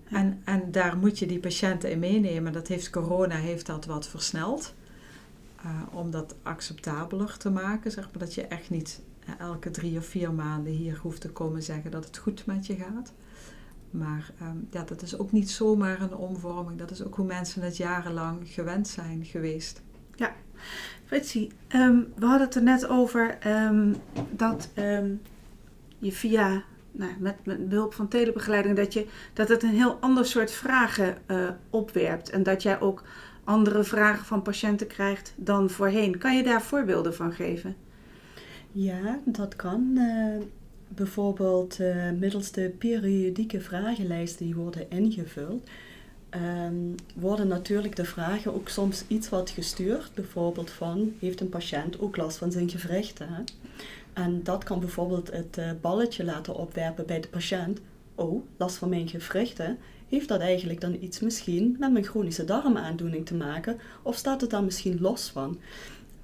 en, 0.09 0.41
en 0.43 0.71
daar 0.71 0.97
moet 0.97 1.19
je 1.19 1.25
die 1.25 1.39
patiënten 1.39 1.91
in 1.91 1.99
meenemen. 1.99 2.53
Dat 2.53 2.67
heeft 2.67 2.89
corona 2.89 3.35
heeft 3.35 3.65
dat 3.65 3.85
wat 3.85 4.07
versneld. 4.07 4.73
Uh, 5.65 5.81
om 5.91 6.11
dat 6.11 6.35
acceptabeler 6.43 7.37
te 7.37 7.49
maken. 7.49 7.91
Zeg 7.91 8.03
maar 8.03 8.19
dat 8.19 8.33
je 8.33 8.41
echt 8.41 8.69
niet 8.69 9.01
elke 9.39 9.71
drie 9.71 9.97
of 9.97 10.05
vier 10.05 10.33
maanden 10.33 10.73
hier 10.73 10.99
hoeft 11.01 11.21
te 11.21 11.29
komen 11.29 11.63
zeggen 11.63 11.91
dat 11.91 12.05
het 12.05 12.17
goed 12.17 12.45
met 12.45 12.67
je 12.67 12.75
gaat. 12.75 13.13
Maar 13.89 14.31
um, 14.41 14.67
ja, 14.71 14.83
dat 14.83 15.01
is 15.01 15.17
ook 15.17 15.31
niet 15.31 15.49
zomaar 15.49 16.01
een 16.01 16.15
omvorming. 16.15 16.79
Dat 16.79 16.91
is 16.91 17.03
ook 17.03 17.15
hoe 17.15 17.25
mensen 17.25 17.61
het 17.61 17.77
jarenlang 17.77 18.37
gewend 18.43 18.87
zijn 18.87 19.25
geweest. 19.25 19.81
Ja, 20.15 20.35
Fritsie, 21.05 21.51
um, 21.75 22.13
we 22.15 22.25
hadden 22.25 22.47
het 22.47 22.55
er 22.55 22.63
net 22.63 22.87
over 22.87 23.37
um, 23.47 23.95
dat 24.31 24.69
je 25.99 26.11
via 26.11 26.63
nou, 26.99 27.11
met, 27.19 27.45
met 27.45 27.69
behulp 27.69 27.93
van 27.93 28.07
telebegeleiding, 28.07 28.75
dat, 28.75 28.93
je, 28.93 29.05
dat 29.33 29.49
het 29.49 29.63
een 29.63 29.69
heel 29.69 29.97
ander 29.99 30.25
soort 30.25 30.51
vragen 30.51 31.17
uh, 31.27 31.49
opwerpt. 31.69 32.29
En 32.29 32.43
dat 32.43 32.63
jij 32.63 32.79
ook 32.79 33.03
andere 33.43 33.83
vragen 33.83 34.25
van 34.25 34.41
patiënten 34.41 34.87
krijgt 34.87 35.33
dan 35.35 35.69
voorheen. 35.69 36.17
Kan 36.17 36.37
je 36.37 36.43
daar 36.43 36.61
voorbeelden 36.61 37.15
van 37.15 37.31
geven? 37.31 37.75
Ja, 38.71 39.19
dat 39.25 39.55
kan. 39.55 39.91
Uh, 39.93 40.41
bijvoorbeeld 40.87 41.79
uh, 41.79 42.11
middels 42.11 42.51
de 42.51 42.69
periodieke 42.77 43.61
vragenlijsten 43.61 44.45
die 44.45 44.55
worden 44.55 44.89
ingevuld, 44.89 45.69
um, 46.35 46.95
worden 47.15 47.47
natuurlijk 47.47 47.95
de 47.95 48.05
vragen 48.05 48.53
ook 48.53 48.69
soms 48.69 49.03
iets 49.07 49.29
wat 49.29 49.49
gestuurd. 49.49 50.11
Bijvoorbeeld 50.13 50.71
van, 50.71 51.13
heeft 51.19 51.41
een 51.41 51.49
patiënt 51.49 51.99
ook 51.99 52.17
last 52.17 52.37
van 52.37 52.51
zijn 52.51 52.69
gewrichten? 52.69 53.43
En 54.13 54.43
dat 54.43 54.63
kan 54.63 54.79
bijvoorbeeld 54.79 55.31
het 55.31 55.57
uh, 55.59 55.71
balletje 55.81 56.23
laten 56.23 56.55
opwerpen 56.55 57.05
bij 57.05 57.19
de 57.19 57.27
patiënt. 57.27 57.79
Oh, 58.15 58.43
last 58.57 58.75
van 58.75 58.89
mijn 58.89 59.07
gewrichten. 59.07 59.77
Heeft 60.09 60.27
dat 60.27 60.39
eigenlijk 60.39 60.81
dan 60.81 60.97
iets 61.01 61.19
misschien 61.19 61.75
met 61.79 61.91
mijn 61.91 62.05
chronische 62.05 62.45
darmaandoening 62.45 63.25
te 63.25 63.35
maken? 63.35 63.77
Of 64.01 64.15
staat 64.15 64.41
het 64.41 64.49
daar 64.49 64.63
misschien 64.63 65.01
los 65.01 65.29
van? 65.29 65.59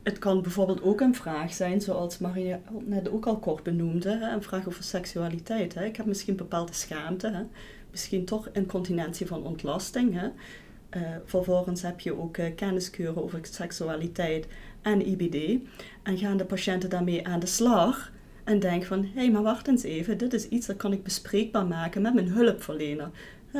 Het 0.04 0.20
kan 0.20 0.41
bijvoorbeeld 0.41 0.84
ook 0.84 1.02
een 1.02 1.15
vraag 1.15 1.54
zijn, 1.54 1.82
zoals 1.82 2.18
Maria 2.18 2.60
net 2.86 3.10
ook 3.10 3.26
al 3.26 3.38
kort 3.38 3.63
benoemde, 3.63 4.30
een 4.34 4.44
vraag 4.44 4.68
over 4.68 4.84
seksualiteit. 4.84 5.76
Ik 5.76 5.96
heb 5.96 6.06
misschien 6.06 6.36
bepaalde 6.36 6.74
schaamte. 6.74 7.46
Misschien 7.95 8.25
toch 8.25 8.49
incontinentie 8.53 9.27
van 9.27 9.43
ontlasting. 9.43 10.13
Hè. 10.13 10.25
Uh, 10.25 11.15
vervolgens 11.25 11.81
heb 11.81 11.99
je 11.99 12.19
ook 12.19 12.38
uh, 12.38 12.45
kenniskuren 12.55 13.23
over 13.23 13.39
seksualiteit 13.41 14.47
en 14.81 15.08
IBD. 15.08 15.62
En 16.03 16.17
gaan 16.17 16.38
de 16.38 16.45
patiënten 16.45 16.89
daarmee 16.89 17.27
aan 17.27 17.39
de 17.39 17.45
slag 17.45 18.12
en 18.43 18.60
denken 18.60 18.88
van, 18.88 19.03
hé, 19.03 19.10
hey, 19.13 19.31
maar 19.31 19.43
wacht 19.43 19.67
eens 19.67 19.84
even, 19.84 20.17
dit 20.17 20.34
is 20.34 20.47
iets 20.47 20.67
dat 20.67 20.77
kan 20.77 20.93
ik 20.93 21.03
bespreekbaar 21.03 21.65
maken 21.65 22.01
met 22.01 22.13
mijn 22.13 22.27
hulpverlener. 22.27 23.10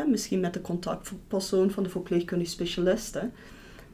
misschien 0.07 0.39
met 0.39 0.53
de 0.53 0.61
contactpersoon 0.61 1.71
van 1.71 1.83
de 1.83 1.89
verpleegkundige 1.89 2.51
specialisten. 2.51 3.33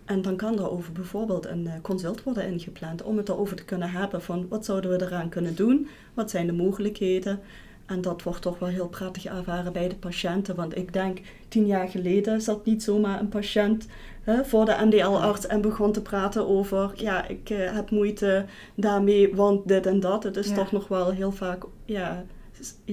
En 0.05 0.21
dan 0.21 0.35
kan 0.35 0.59
er 0.59 0.71
over 0.71 0.91
bijvoorbeeld 0.91 1.45
een 1.45 1.65
uh, 1.65 1.73
consult 1.81 2.23
worden 2.23 2.47
ingepland 2.47 3.03
om 3.03 3.17
het 3.17 3.29
erover 3.29 3.55
te 3.55 3.65
kunnen 3.65 3.91
hebben 3.91 4.21
van 4.21 4.47
wat 4.47 4.65
zouden 4.65 4.91
we 4.91 5.05
eraan 5.05 5.29
kunnen 5.29 5.55
doen, 5.55 5.87
wat 6.13 6.29
zijn 6.29 6.45
de 6.45 6.53
mogelijkheden. 6.53 7.39
En 7.85 8.01
dat 8.01 8.23
wordt 8.23 8.41
toch 8.41 8.59
wel 8.59 8.69
heel 8.69 8.87
prettig 8.87 9.25
ervaren 9.25 9.73
bij 9.73 9.89
de 9.89 9.95
patiënten. 9.95 10.55
Want 10.55 10.77
ik 10.77 10.93
denk, 10.93 11.19
tien 11.47 11.65
jaar 11.65 11.89
geleden 11.89 12.41
zat 12.41 12.65
niet 12.65 12.83
zomaar 12.83 13.19
een 13.19 13.29
patiënt 13.29 13.87
hè, 14.21 14.45
voor 14.45 14.65
de 14.65 14.75
MDL-arts 14.85 15.47
en 15.47 15.61
begon 15.61 15.91
te 15.91 16.01
praten 16.01 16.47
over, 16.47 16.91
ja, 16.95 17.27
ik 17.27 17.49
uh, 17.49 17.73
heb 17.73 17.91
moeite 17.91 18.45
daarmee, 18.75 19.35
want 19.35 19.67
dit 19.67 19.85
en 19.85 19.99
dat. 19.99 20.23
Het 20.23 20.37
is 20.37 20.53
toch 20.53 20.71
nog 20.71 20.87
wel 20.87 21.11
heel 21.11 21.31
vaak, 21.31 21.63
ja, 21.85 22.25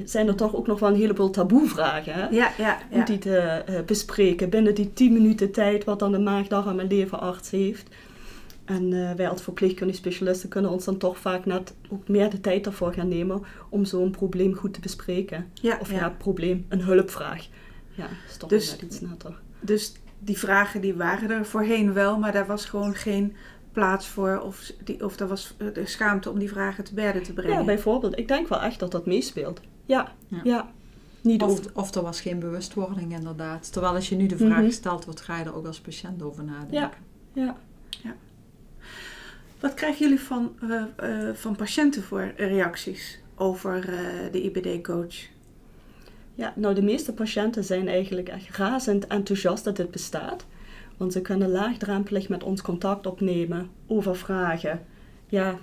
zijn 0.05 0.29
er 0.29 0.35
toch 0.35 0.57
ook 0.57 0.67
nog 0.67 0.81
wel 0.81 0.89
een 0.89 0.97
heleboel 0.97 1.31
taboevragen. 1.31 2.13
Hè? 2.13 2.29
Ja, 2.29 2.51
ja, 2.59 2.79
Om 2.91 3.05
die 3.05 3.19
te 3.19 3.63
uh, 3.69 3.81
bespreken 3.87 4.51
binnen 4.51 4.75
die 4.75 4.93
10 4.93 5.13
minuten 5.13 5.51
tijd 5.51 5.85
wat 5.85 5.99
dan 5.99 6.13
de 6.13 6.19
maagdarm 6.19 6.81
en 6.81 6.87
leverarts 6.87 7.51
heeft. 7.51 7.89
En 8.69 8.93
uh, 8.93 9.13
wij 9.13 9.29
als 9.29 9.43
verpleegkundige 9.43 9.99
specialisten 9.99 10.49
kunnen 10.49 10.71
ons 10.71 10.85
dan 10.85 10.99
toch 10.99 11.19
vaak 11.19 11.45
net 11.45 11.75
ook 11.89 12.09
meer 12.09 12.31
de 12.31 12.41
tijd 12.41 12.67
ervoor 12.67 12.93
gaan 12.93 13.09
nemen 13.09 13.43
om 13.69 13.85
zo'n 13.85 14.11
probleem 14.11 14.55
goed 14.55 14.75
te 14.75 14.81
bespreken. 14.81 15.51
Ja, 15.55 15.79
of 15.81 15.91
ja, 15.91 16.11
probleem, 16.11 16.67
een 16.69 16.81
hulpvraag. 16.81 17.47
Ja, 17.95 18.07
is 18.29 18.37
toch 18.37 18.49
dus, 18.51 18.71
net 18.71 18.83
iets 18.83 19.01
netter. 19.01 19.41
Dus 19.61 19.93
die 20.19 20.39
vragen 20.39 20.81
die 20.81 20.95
waren 20.95 21.31
er 21.31 21.47
voorheen 21.47 21.93
wel, 21.93 22.19
maar 22.19 22.33
daar 22.33 22.47
was 22.47 22.65
gewoon 22.65 22.95
geen 22.95 23.37
plaats 23.73 24.07
voor 24.07 24.41
of, 24.41 24.73
die, 24.85 25.05
of 25.05 25.21
er 25.21 25.29
was 25.29 25.55
de 25.73 25.87
schaamte 25.87 26.31
om 26.31 26.39
die 26.39 26.49
vragen 26.49 26.85
te 26.85 26.95
berden 26.95 27.23
te 27.23 27.33
brengen. 27.33 27.59
Ja, 27.59 27.65
bijvoorbeeld. 27.65 28.19
Ik 28.19 28.29
denk 28.29 28.49
wel 28.49 28.61
echt 28.61 28.79
dat 28.79 28.91
dat 28.91 29.07
meespeelt. 29.07 29.61
Ja, 29.87 30.13
ja. 30.29 30.41
ja. 30.45 30.71
Niet 31.21 31.43
of, 31.43 31.61
of 31.73 31.95
er 31.95 32.03
was 32.03 32.21
geen 32.21 32.39
bewustwording 32.39 33.13
inderdaad. 33.13 33.73
Terwijl 33.73 33.95
als 33.95 34.09
je 34.09 34.17
nu 34.17 34.27
de 34.27 34.37
vraag 34.37 34.61
mm 34.61 34.71
stelt, 34.71 35.05
wat 35.05 35.21
ga 35.21 35.39
je 35.39 35.45
er 35.45 35.55
ook 35.55 35.67
als 35.67 35.81
patiënt 35.81 36.23
over 36.23 36.45
nadenken. 36.45 36.79
Ja, 36.79 36.91
ja. 37.33 37.57
Wat 39.61 39.75
krijgen 39.75 39.99
jullie 39.99 40.21
van, 40.21 40.53
uh, 40.63 40.83
uh, 41.03 41.35
van 41.35 41.57
patiënten 41.57 42.03
voor 42.03 42.33
reacties 42.37 43.19
over 43.35 43.89
uh, 43.89 44.33
de 44.33 44.43
IBD-coach? 44.43 45.15
Ja, 46.35 46.53
nou 46.57 46.75
de 46.75 46.83
meeste 46.83 47.13
patiënten 47.13 47.65
zijn 47.65 47.89
eigenlijk 47.89 48.29
echt 48.29 48.57
razend 48.57 49.07
enthousiast 49.07 49.65
dat 49.65 49.77
dit 49.77 49.91
bestaat. 49.91 50.47
Want 50.97 51.13
ze 51.13 51.21
kunnen 51.21 51.51
laagdrempelig 51.51 52.29
met 52.29 52.43
ons 52.43 52.63
contact 52.63 53.07
opnemen 53.07 53.71
over 53.87 54.17
vragen. 54.17 54.87
Ja, 55.27 55.59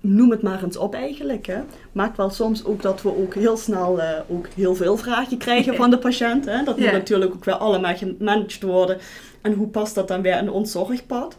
noem 0.00 0.30
het 0.30 0.42
maar 0.42 0.62
eens 0.62 0.76
op 0.76 0.94
eigenlijk. 0.94 1.46
Hè. 1.46 1.60
Maakt 1.92 2.16
wel 2.16 2.30
soms 2.30 2.64
ook 2.64 2.82
dat 2.82 3.02
we 3.02 3.16
ook 3.16 3.34
heel 3.34 3.56
snel 3.56 3.98
uh, 3.98 4.10
ook 4.28 4.46
heel 4.46 4.74
veel 4.74 4.96
vragen 4.96 5.38
krijgen 5.38 5.74
van 5.74 5.90
de 5.90 5.98
patiënt. 5.98 6.44
Hè. 6.44 6.64
Dat 6.64 6.78
moet 6.78 6.92
natuurlijk 6.92 7.34
ook 7.34 7.44
weer 7.44 7.54
allemaal 7.54 7.96
gemanaged 7.96 8.62
worden. 8.62 8.98
En 9.40 9.52
hoe 9.52 9.68
past 9.68 9.94
dat 9.94 10.08
dan 10.08 10.22
weer 10.22 10.38
in 10.38 10.50
ons 10.50 10.72
zorgpad? 10.72 11.36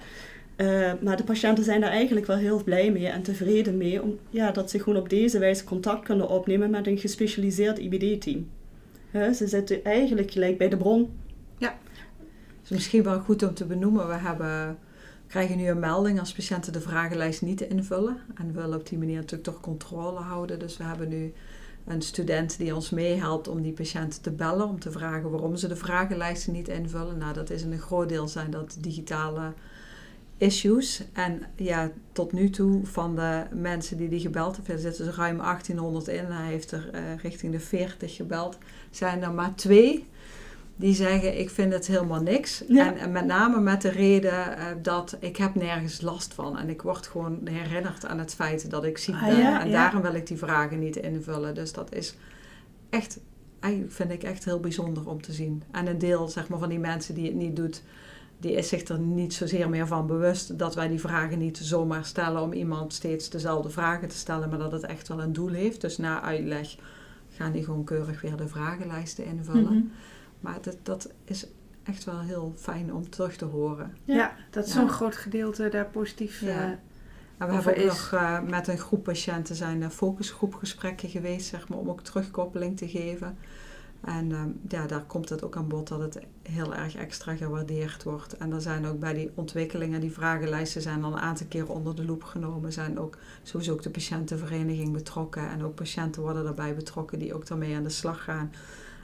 Maar 1.01 1.17
de 1.17 1.23
patiënten 1.23 1.63
zijn 1.63 1.81
daar 1.81 1.89
eigenlijk 1.89 2.25
wel 2.25 2.37
heel 2.37 2.63
blij 2.63 2.91
mee 2.91 3.07
en 3.07 3.21
tevreden 3.21 3.77
mee. 3.77 4.01
Om, 4.01 4.19
ja, 4.29 4.51
dat 4.51 4.69
ze 4.69 4.79
gewoon 4.79 4.99
op 4.99 5.09
deze 5.09 5.39
wijze 5.39 5.63
contact 5.63 6.03
kunnen 6.03 6.29
opnemen 6.29 6.69
met 6.69 6.87
een 6.87 6.97
gespecialiseerd 6.97 7.77
IBD-team. 7.79 8.49
ze 9.11 9.47
zitten 9.47 9.83
eigenlijk 9.83 10.31
gelijk 10.31 10.57
bij 10.57 10.69
de 10.69 10.77
bron. 10.77 11.19
Ja. 11.57 11.77
Is 12.63 12.69
misschien 12.69 13.03
wel 13.03 13.19
goed 13.19 13.43
om 13.43 13.53
te 13.53 13.65
benoemen. 13.65 14.07
We 14.07 14.13
hebben, 14.13 14.77
krijgen 15.27 15.57
nu 15.57 15.67
een 15.67 15.79
melding 15.79 16.19
als 16.19 16.33
patiënten 16.33 16.73
de 16.73 16.81
vragenlijst 16.81 17.41
niet 17.41 17.61
invullen. 17.61 18.17
En 18.35 18.53
willen 18.53 18.79
op 18.79 18.89
die 18.89 18.97
manier 18.97 19.15
natuurlijk 19.15 19.43
toch 19.43 19.59
controle 19.59 20.19
houden. 20.19 20.59
Dus 20.59 20.77
we 20.77 20.83
hebben 20.83 21.09
nu 21.09 21.33
een 21.85 22.01
student 22.01 22.57
die 22.57 22.75
ons 22.75 22.89
meehelpt 22.89 23.47
om 23.47 23.61
die 23.61 23.73
patiënten 23.73 24.21
te 24.21 24.31
bellen. 24.31 24.67
Om 24.67 24.79
te 24.79 24.91
vragen 24.91 25.31
waarom 25.31 25.55
ze 25.55 25.67
de 25.67 25.75
vragenlijsten 25.75 26.53
niet 26.53 26.67
invullen. 26.67 27.17
Nou, 27.17 27.33
dat 27.33 27.49
is 27.49 27.63
in 27.63 27.71
een 27.71 27.79
groot 27.79 28.09
deel 28.09 28.27
zijn 28.27 28.51
dat 28.51 28.77
digitale 28.79 29.53
issues. 30.37 31.03
En 31.13 31.41
ja, 31.55 31.91
tot 32.11 32.31
nu 32.31 32.49
toe 32.49 32.85
van 32.85 33.15
de 33.15 33.43
mensen 33.51 33.97
die 33.97 34.09
die 34.09 34.19
gebeld 34.19 34.55
hebben, 34.55 34.73
er 34.75 34.81
zitten 34.81 35.07
er 35.07 35.15
ruim 35.15 35.37
1800 35.37 36.07
in. 36.07 36.25
Hij 36.25 36.51
heeft 36.51 36.71
er 36.71 36.89
uh, 36.95 37.01
richting 37.21 37.51
de 37.51 37.59
40 37.59 38.15
gebeld. 38.15 38.57
Zijn 38.91 39.23
er 39.23 39.31
maar 39.31 39.55
twee 39.55 40.07
die 40.75 40.93
zeggen 40.93 41.39
ik 41.39 41.49
vind 41.49 41.73
het 41.73 41.87
helemaal 41.87 42.21
niks. 42.21 42.65
En, 42.67 42.97
en, 42.97 43.11
met 43.11 43.25
name 43.25 43.59
met 43.59 43.81
de 43.81 43.89
reden 43.89 44.33
uh, 44.33 44.65
dat 44.81 45.17
ik 45.19 45.37
heb 45.37 45.55
nergens 45.55 46.01
last 46.01 46.33
van. 46.33 46.57
En 46.57 46.69
ik 46.69 46.81
word 46.81 47.07
gewoon 47.07 47.39
herinnerd 47.43 48.05
aan 48.05 48.19
het 48.19 48.35
feit 48.35 48.69
dat 48.69 48.83
ik 48.83 48.97
ziek 48.97 49.15
ah, 49.15 49.25
ben. 49.27 49.59
en 49.59 49.71
daarom 49.71 50.01
wil 50.01 50.13
ik 50.13 50.27
die 50.27 50.37
vragen 50.37 50.79
niet 50.79 50.95
invullen. 50.95 51.55
Dus 51.55 51.73
dat 51.73 51.93
is 51.95 52.15
echt, 52.89 53.19
vind 53.87 54.11
ik 54.11 54.23
echt 54.23 54.45
heel 54.45 54.59
bijzonder 54.59 55.09
om 55.09 55.21
te 55.21 55.33
zien. 55.33 55.63
En 55.71 55.87
een 55.87 55.97
deel 55.97 56.27
zeg 56.27 56.47
maar, 56.47 56.59
van 56.59 56.69
die 56.69 56.79
mensen 56.79 57.15
die 57.15 57.25
het 57.25 57.35
niet 57.35 57.55
doet 57.55 57.83
die 58.37 58.51
is 58.51 58.67
zich 58.67 58.87
er 58.87 58.99
niet 58.99 59.33
zozeer 59.33 59.69
meer 59.69 59.87
van 59.87 60.07
bewust 60.07 60.59
dat 60.59 60.75
wij 60.75 60.87
die 60.87 60.99
vragen 60.99 61.39
niet 61.39 61.57
zomaar 61.57 62.05
stellen 62.05 62.41
om 62.41 62.53
iemand 62.53 62.93
steeds 62.93 63.29
dezelfde 63.29 63.69
vragen 63.69 64.07
te 64.07 64.17
stellen, 64.17 64.49
maar 64.49 64.59
dat 64.59 64.71
het 64.71 64.85
echt 64.85 65.07
wel 65.07 65.21
een 65.21 65.33
doel 65.33 65.49
heeft. 65.49 65.81
Dus 65.81 65.97
na 65.97 66.21
uitleg 66.21 66.75
gaan 67.29 67.51
die 67.51 67.63
gewoon 67.63 67.83
keurig 67.83 68.21
weer 68.21 68.35
de 68.35 68.47
vragenlijsten 68.47 69.25
invullen. 69.25 69.63
Mhm. 69.63 69.83
Maar 70.39 70.57
dat, 70.61 70.77
dat 70.83 71.11
is 71.23 71.47
echt 71.83 72.03
wel 72.03 72.19
heel 72.19 72.53
fijn 72.55 72.93
om 72.93 73.09
terug 73.09 73.35
te 73.35 73.45
horen. 73.45 73.97
Ja, 74.03 74.35
dat 74.49 74.69
zo'n 74.69 74.89
groot 74.89 75.15
gedeelte 75.15 75.69
daar 75.69 75.85
positief 75.85 76.41
ja. 76.41 76.47
Uh, 76.47 76.71
en 77.37 77.47
we 77.47 77.53
hebben 77.53 77.77
ook 77.77 77.83
nog 77.83 78.11
uh, 78.13 78.41
met 78.41 78.67
een 78.67 78.77
groep 78.77 79.03
patiënten 79.03 79.55
zijn 79.55 79.91
focusgroepgesprekken 79.91 81.09
geweest, 81.09 81.47
zeg 81.47 81.67
maar, 81.67 81.77
om 81.77 81.89
ook 81.89 82.01
terugkoppeling 82.01 82.77
te 82.77 82.87
geven. 82.87 83.37
En 84.05 84.31
ehm, 84.31 84.49
ja, 84.67 84.87
daar 84.87 85.03
komt 85.03 85.29
het 85.29 85.43
ook 85.43 85.55
aan 85.55 85.67
bod 85.67 85.87
dat 85.87 85.99
het 85.99 86.19
heel 86.41 86.75
erg 86.75 86.95
extra 86.95 87.35
gewaardeerd 87.35 88.03
wordt. 88.03 88.37
En 88.37 88.51
er 88.51 88.61
zijn 88.61 88.85
ook 88.85 88.99
bij 88.99 89.13
die 89.13 89.31
ontwikkelingen, 89.35 90.01
die 90.01 90.11
vragenlijsten 90.11 90.81
zijn 90.81 91.03
al 91.03 91.11
een 91.11 91.19
aantal 91.19 91.47
keer 91.47 91.69
onder 91.69 91.95
de 91.95 92.05
loep 92.05 92.23
genomen. 92.23 92.73
Zijn 92.73 92.99
ook 92.99 93.17
sowieso 93.43 93.73
ook 93.73 93.81
de 93.81 93.89
patiëntenvereniging 93.89 94.91
betrokken. 94.91 95.49
En 95.49 95.63
ook 95.63 95.75
patiënten 95.75 96.21
worden 96.21 96.43
daarbij 96.43 96.75
betrokken 96.75 97.19
die 97.19 97.33
ook 97.33 97.47
daarmee 97.47 97.75
aan 97.75 97.83
de 97.83 97.89
slag 97.89 98.23
gaan. 98.23 98.51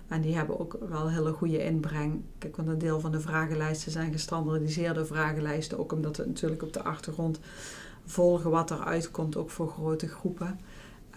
En 0.08 0.22
die 0.22 0.36
hebben 0.36 0.60
ook 0.60 0.78
wel 0.90 1.10
hele 1.10 1.32
goede 1.32 1.64
inbreng. 1.64 2.22
Kijk, 2.38 2.56
want 2.56 2.68
een 2.68 2.78
deel 2.78 3.00
van 3.00 3.12
de 3.12 3.20
vragenlijsten 3.20 3.92
zijn 3.92 4.12
gestandardiseerde 4.12 5.06
vragenlijsten. 5.06 5.80
Ook 5.80 5.92
omdat 5.92 6.18
we 6.18 6.26
natuurlijk 6.26 6.64
op 6.64 6.74
de 6.74 6.84
achtergrond 6.84 7.40
volgen 8.06 8.50
wat 8.52 8.72
eruit 8.72 9.12
komt, 9.12 9.38
ook 9.38 9.50
voor 9.50 9.68
grote 9.68 10.08
groepen. 10.08 10.60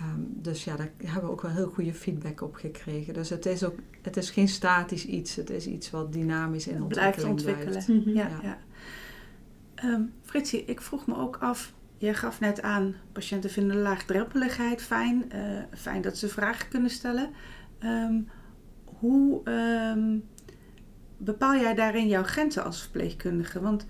Ehm, 0.03 0.21
dus 0.27 0.65
ja, 0.65 0.77
daar 0.77 0.91
hebben 0.97 1.25
we 1.25 1.31
ook 1.31 1.43
wel 1.43 1.51
heel 1.51 1.71
goede 1.71 1.95
feedback 1.95 2.41
op 2.41 2.55
gekregen. 2.55 3.15
Dus 3.15 3.29
het 3.29 3.47
is 3.47 3.65
ook, 3.65 3.79
het 4.01 4.17
is 4.17 4.31
geen 4.31 4.49
statisch 4.49 5.07
iets, 5.07 5.37
het 5.37 5.51
is 5.51 5.67
iets 5.67 5.91
wat 5.91 6.12
dynamisch 6.12 6.67
in 6.67 6.83
ontwikkeling 6.83 7.43
blijft. 7.43 7.59
ontwikkelen. 7.59 7.85
Blijft. 7.85 8.07
Mhm. 8.07 8.17
Ja, 8.17 8.41
ja. 8.43 8.59
Um, 9.85 10.12
Fritsie, 10.23 10.65
ik 10.65 10.81
vroeg 10.81 11.07
me 11.07 11.17
ook 11.17 11.37
af, 11.37 11.73
jij 11.97 12.15
gaf 12.15 12.41
net 12.41 12.62
aan, 12.62 12.95
patiënten 13.12 13.51
vinden 13.51 13.77
laagdrempeligheid 13.77 14.83
fijn, 14.83 15.25
uh, 15.35 15.62
fijn 15.75 16.03
dat 16.03 16.17
ze 16.17 16.29
vragen 16.29 16.69
kunnen 16.69 16.91
stellen. 16.91 17.31
Um, 17.81 18.29
hoe 18.85 19.43
bepaal 21.17 21.55
jij 21.55 21.75
daarin 21.75 22.09
jouw 22.09 22.23
grenzen 22.23 22.65
als 22.65 22.81
verpleegkundige? 22.81 23.61
Want 23.61 23.87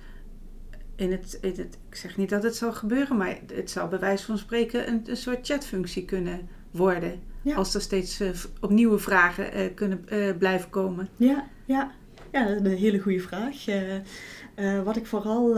in 0.97 1.11
het, 1.11 1.39
het, 1.41 1.59
ik 1.59 1.97
zeg 1.97 2.17
niet 2.17 2.31
dat 2.31 2.43
het 2.43 2.57
zal 2.57 2.73
gebeuren, 2.73 3.17
maar 3.17 3.39
het 3.55 3.71
zou 3.71 3.89
bij 3.91 3.99
wijze 3.99 4.25
van 4.25 4.39
spreken 4.39 4.89
een, 4.89 5.03
een 5.07 5.17
soort 5.17 5.47
chatfunctie 5.47 6.05
kunnen 6.05 6.49
worden. 6.71 7.21
Als 7.55 7.75
er 7.75 7.81
steeds 7.81 8.21
uh, 8.21 8.29
opnieuw 8.61 8.99
vragen 8.99 9.59
uh, 9.59 9.75
kunnen 9.75 10.05
uh, 10.13 10.37
blijven 10.39 10.71
komen. 10.71 11.09
Ja, 11.17 11.49
ja. 11.65 11.93
ja, 12.33 12.45
dat 12.45 12.67
is 12.67 12.73
een 12.73 12.79
hele 12.79 12.99
goede 12.99 13.21
vraag. 13.21 13.65
wat 14.85 14.97
ik 14.97 15.07
vooral 15.07 15.55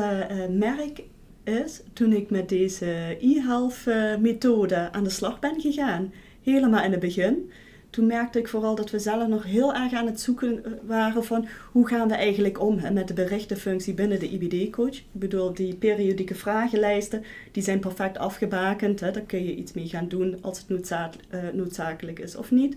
merk 0.50 1.02
is, 1.42 1.82
toen 1.92 2.12
ik 2.12 2.30
met 2.30 2.48
deze 2.48 3.16
e-health 3.20 3.84
methode 4.20 4.92
aan 4.92 5.04
de 5.04 5.10
slag 5.10 5.38
ben 5.38 5.60
gegaan, 5.60 6.12
helemaal 6.42 6.84
in 6.84 6.90
het 6.90 7.00
begin, 7.00 7.50
toen 7.94 8.06
merkte 8.06 8.38
ik 8.38 8.48
vooral 8.48 8.74
dat 8.74 8.90
we 8.90 8.98
zelf 8.98 9.28
nog 9.28 9.44
heel 9.44 9.74
erg 9.74 9.92
aan 9.92 10.06
het 10.06 10.20
zoeken 10.20 10.64
eh, 10.64 10.72
waren 10.86 11.24
van 11.24 11.46
hoe 11.72 11.88
gaan 11.88 12.08
we 12.08 12.14
eigenlijk 12.14 12.60
om 12.60 12.92
met 12.92 13.08
de 13.08 13.14
berichtenfunctie 13.14 13.94
binnen 13.94 14.20
de 14.20 14.30
IBD-coach. 14.30 14.96
Ik 14.96 15.04
bedoel, 15.12 15.54
die 15.54 15.74
periodieke 15.74 16.34
vragenlijsten, 16.34 17.24
die 17.52 17.62
zijn 17.62 17.80
perfect 17.80 18.18
afgebakend. 18.18 19.00
Hè, 19.00 19.10
daar 19.10 19.22
kun 19.22 19.44
je 19.44 19.54
iets 19.54 19.72
mee 19.72 19.88
gaan 19.88 20.08
doen 20.08 20.38
als 20.40 20.64
het 20.68 20.90
eh, 20.90 21.40
noodzakelijk 21.52 22.18
is 22.18 22.36
of 22.36 22.50
niet. 22.50 22.76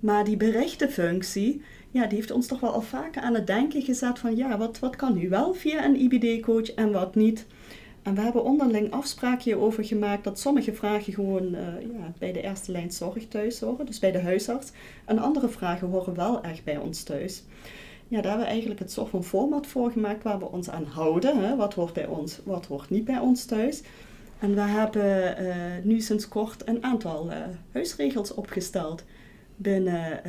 Maar 0.00 0.24
die 0.24 0.36
berichtenfunctie, 0.36 1.62
ja, 1.90 2.06
die 2.06 2.18
heeft 2.18 2.30
ons 2.30 2.46
toch 2.46 2.60
wel 2.60 2.72
al 2.72 2.82
vaker 2.82 3.22
aan 3.22 3.34
het 3.34 3.46
denken 3.46 3.82
gezet 3.82 4.18
van 4.18 4.36
ja, 4.36 4.58
wat, 4.58 4.78
wat 4.78 4.96
kan 4.96 5.14
nu 5.14 5.28
wel 5.28 5.54
via 5.54 5.84
een 5.84 6.00
IBD-coach 6.00 6.74
en 6.74 6.92
wat 6.92 7.14
niet. 7.14 7.46
En 8.02 8.14
we 8.14 8.20
hebben 8.20 8.44
onderling 8.44 8.90
afspraken 8.90 9.42
hierover 9.42 9.84
gemaakt 9.84 10.24
dat 10.24 10.38
sommige 10.38 10.74
vragen 10.74 11.12
gewoon 11.12 11.54
uh, 11.54 11.60
ja, 11.80 12.12
bij 12.18 12.32
de 12.32 12.42
eerste 12.42 12.72
lijn 12.72 12.90
zorg 12.90 13.28
thuis 13.28 13.60
horen, 13.60 13.86
dus 13.86 13.98
bij 13.98 14.12
de 14.12 14.20
huisarts. 14.20 14.70
En 15.04 15.18
andere 15.18 15.48
vragen 15.48 15.88
horen 15.88 16.14
wel 16.14 16.42
echt 16.42 16.64
bij 16.64 16.76
ons 16.76 17.02
thuis. 17.02 17.42
ja, 18.08 18.20
daar 18.20 18.30
hebben 18.30 18.46
we 18.46 18.52
eigenlijk 18.52 18.80
het 18.80 18.92
soort 18.92 19.08
van 19.08 19.24
format 19.24 19.66
voor 19.66 19.90
gemaakt 19.90 20.22
waar 20.22 20.38
we 20.38 20.50
ons 20.50 20.70
aan 20.70 20.84
houden. 20.84 21.38
Hè? 21.38 21.56
Wat 21.56 21.74
hoort 21.74 21.92
bij 21.92 22.06
ons, 22.06 22.40
wat 22.44 22.66
hoort 22.66 22.90
niet 22.90 23.04
bij 23.04 23.18
ons 23.18 23.44
thuis. 23.44 23.82
En 24.38 24.54
we 24.54 24.60
hebben 24.60 25.42
uh, 25.42 25.54
nu 25.82 26.00
sinds 26.00 26.28
kort 26.28 26.68
een 26.68 26.84
aantal 26.84 27.30
uh, 27.30 27.36
huisregels 27.72 28.34
opgesteld 28.34 29.04
binnen 29.56 30.20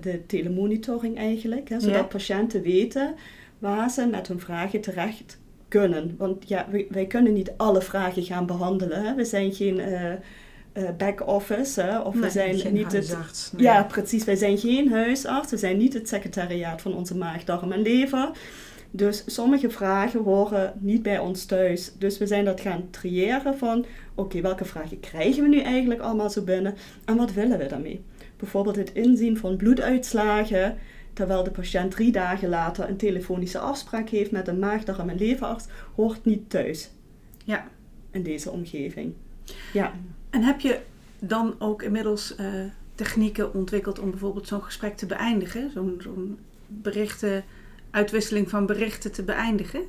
de 0.00 0.26
telemonitoring 0.26 1.16
eigenlijk. 1.16 1.68
Hè? 1.68 1.80
Zodat 1.80 1.96
ja. 1.96 2.02
patiënten 2.02 2.62
weten 2.62 3.14
waar 3.58 3.90
ze 3.90 4.06
met 4.06 4.28
hun 4.28 4.40
vragen 4.40 4.80
terecht 4.80 5.39
kunnen. 5.70 6.14
Want 6.18 6.48
ja, 6.48 6.66
wij, 6.70 6.86
wij 6.90 7.06
kunnen 7.06 7.32
niet 7.32 7.52
alle 7.56 7.82
vragen 7.82 8.22
gaan 8.22 8.46
behandelen. 8.46 9.04
Hè? 9.04 9.14
We 9.14 9.24
zijn 9.24 9.52
geen 9.52 9.78
uh, 9.78 10.90
back-office. 10.98 11.80
Hè? 11.80 11.98
Of 12.00 12.14
nee, 12.14 12.22
we 12.22 12.30
zijn 12.30 12.58
geen 12.58 12.72
niet 12.72 12.92
het. 12.92 12.92
huisarts, 12.92 13.52
nee. 13.52 13.62
Ja, 13.62 13.82
precies. 13.82 14.24
Wij 14.24 14.36
zijn 14.36 14.58
geen 14.58 14.90
huisarts. 14.92 15.50
We 15.50 15.56
zijn 15.56 15.76
niet 15.76 15.94
het 15.94 16.08
secretariaat 16.08 16.82
van 16.82 16.94
onze 16.94 17.16
maag, 17.16 17.44
darm 17.44 17.72
en 17.72 17.82
lever. 17.82 18.30
Dus 18.90 19.22
sommige 19.26 19.70
vragen 19.70 20.22
horen 20.22 20.72
niet 20.78 21.02
bij 21.02 21.18
ons 21.18 21.44
thuis. 21.44 21.92
Dus 21.98 22.18
we 22.18 22.26
zijn 22.26 22.44
dat 22.44 22.60
gaan 22.60 22.88
triëren 22.90 23.58
van... 23.58 23.84
Oké, 24.14 24.40
welke 24.40 24.64
vragen 24.64 25.00
krijgen 25.00 25.42
we 25.42 25.48
nu 25.48 25.60
eigenlijk 25.60 26.00
allemaal 26.00 26.30
zo 26.30 26.42
binnen? 26.42 26.74
En 27.04 27.16
wat 27.16 27.32
willen 27.32 27.58
we 27.58 27.66
daarmee? 27.66 28.04
Bijvoorbeeld 28.36 28.76
het 28.76 28.92
inzien 28.92 29.36
van 29.36 29.56
bloeduitslagen... 29.56 30.78
terwijl 31.12 31.44
de 31.44 31.50
patiënt 31.50 31.90
drie 31.90 32.12
dagen 32.12 32.48
later 32.48 32.88
een 32.88 32.96
telefonische 32.96 33.58
afspraak 33.58 34.08
heeft... 34.08 34.30
met 34.30 34.48
een 34.48 34.58
maag, 34.58 34.84
darm 34.84 35.08
en 35.08 35.18
leverarts... 35.18 35.66
hoort 35.94 36.24
niet 36.24 36.50
thuis. 36.50 36.90
Ja. 37.44 37.68
In 38.10 38.22
deze 38.22 38.50
omgeving. 38.50 39.12
Ja. 39.72 39.92
En 40.30 40.42
heb 40.42 40.60
je 40.60 40.80
dan 41.18 41.54
ook 41.58 41.82
inmiddels 41.82 42.34
uh, 42.40 42.46
technieken 42.94 43.54
ontwikkeld 43.54 43.98
om 43.98 44.10
bijvoorbeeld 44.10 44.48
zo'n 44.48 44.62
gesprek 44.62 44.96
te 44.96 45.06
beëindigen? 45.06 45.70
Zo'n 45.70 46.38
berichten, 46.66 47.44
uitwisseling 47.90 48.50
van 48.50 48.66
berichten 48.66 49.12
te 49.12 49.22
beëindigen? 49.22 49.82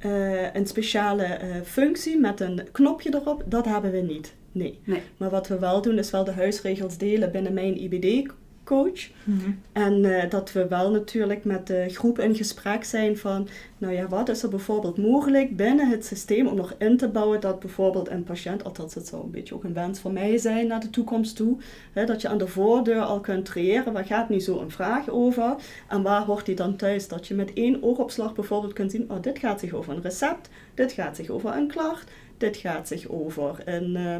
Uh, 0.00 0.54
een 0.54 0.66
speciale 0.66 1.40
uh, 1.42 1.60
functie 1.64 2.18
met 2.18 2.40
een 2.40 2.68
knopje 2.72 3.14
erop, 3.14 3.42
dat 3.46 3.64
hebben 3.64 3.90
we 3.90 3.98
niet. 4.00 4.34
Nee. 4.52 4.78
nee. 4.84 5.02
Maar 5.16 5.30
wat 5.30 5.48
we 5.48 5.58
wel 5.58 5.82
doen, 5.82 5.98
is 5.98 6.10
wel 6.10 6.24
de 6.24 6.32
huisregels 6.32 6.98
delen 6.98 7.32
binnen 7.32 7.52
mijn 7.52 7.80
IBD 7.82 8.32
coach. 8.70 9.08
Mm 9.24 9.38
-hmm. 9.38 9.60
En 9.72 10.04
uh, 10.04 10.30
dat 10.30 10.52
we 10.52 10.68
wel 10.68 10.90
natuurlijk 10.90 11.44
met 11.44 11.66
de 11.66 11.84
groep 11.88 12.18
in 12.18 12.34
gesprek 12.34 12.84
zijn 12.84 13.18
van, 13.18 13.48
nou 13.78 13.94
ja, 13.94 14.08
wat 14.08 14.28
is 14.28 14.42
er 14.42 14.48
bijvoorbeeld 14.48 14.98
mogelijk 14.98 15.56
binnen 15.56 15.88
het 15.88 16.04
systeem 16.04 16.46
om 16.46 16.56
nog 16.56 16.74
in 16.78 16.96
te 16.96 17.08
bouwen 17.08 17.40
dat 17.40 17.60
bijvoorbeeld 17.60 18.10
een 18.10 18.24
patiënt, 18.24 18.64
althans 18.64 18.94
het 18.94 19.06
zou 19.06 19.22
een 19.22 19.30
beetje 19.30 19.54
ook 19.54 19.64
een 19.64 19.74
wens 19.74 19.98
van 19.98 20.12
mij 20.12 20.38
zijn 20.38 20.66
naar 20.66 20.80
de 20.80 20.90
toekomst 20.90 21.36
toe, 21.36 21.56
hè, 21.92 22.04
dat 22.04 22.20
je 22.20 22.28
aan 22.28 22.38
de 22.38 22.46
voordeur 22.46 23.00
al 23.00 23.20
kunt 23.20 23.48
creëren, 23.48 23.92
waar 23.92 24.04
gaat 24.04 24.28
nu 24.28 24.40
zo 24.40 24.60
een 24.60 24.70
vraag 24.70 25.08
over 25.08 25.54
en 25.88 26.02
waar 26.02 26.22
hoort 26.22 26.46
die 26.46 26.54
dan 26.54 26.76
thuis? 26.76 27.08
Dat 27.08 27.26
je 27.26 27.34
met 27.34 27.52
één 27.52 27.82
oogopslag 27.82 28.34
bijvoorbeeld 28.34 28.72
kunt 28.72 28.90
zien, 28.90 29.10
oh 29.10 29.22
dit 29.22 29.38
gaat 29.38 29.60
zich 29.60 29.72
over 29.72 29.94
een 29.94 30.02
recept, 30.02 30.48
dit 30.74 30.92
gaat 30.92 31.16
zich 31.16 31.28
over 31.28 31.56
een 31.56 31.68
klacht, 31.68 32.10
dit 32.38 32.56
gaat 32.56 32.88
zich 32.88 33.08
over 33.08 33.62
een... 33.64 33.96
Uh, 33.96 34.16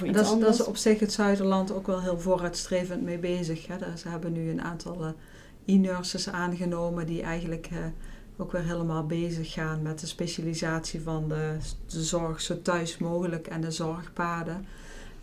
dat, 0.00 0.24
is, 0.24 0.40
dat 0.40 0.54
is 0.54 0.64
op 0.64 0.76
zich 0.76 1.00
het 1.00 1.12
Zuiderland 1.12 1.72
ook 1.72 1.86
wel 1.86 2.02
heel 2.02 2.20
vooruitstrevend 2.20 3.02
mee 3.02 3.18
bezig. 3.18 3.66
Hè? 3.66 3.96
Ze 3.96 4.08
hebben 4.08 4.32
nu 4.32 4.50
een 4.50 4.62
aantal 4.62 5.04
uh, 5.04 5.10
e-nurses 5.64 6.28
aangenomen 6.28 7.06
die 7.06 7.22
eigenlijk 7.22 7.68
uh, 7.72 7.78
ook 8.36 8.52
weer 8.52 8.64
helemaal 8.64 9.06
bezig 9.06 9.52
gaan 9.52 9.82
met 9.82 10.00
de 10.00 10.06
specialisatie 10.06 11.00
van 11.00 11.28
de, 11.28 11.56
de 11.86 12.02
zorg 12.02 12.40
zo 12.40 12.62
thuis 12.62 12.98
mogelijk 12.98 13.46
en 13.46 13.60
de 13.60 13.70
zorgpaden. 13.70 14.66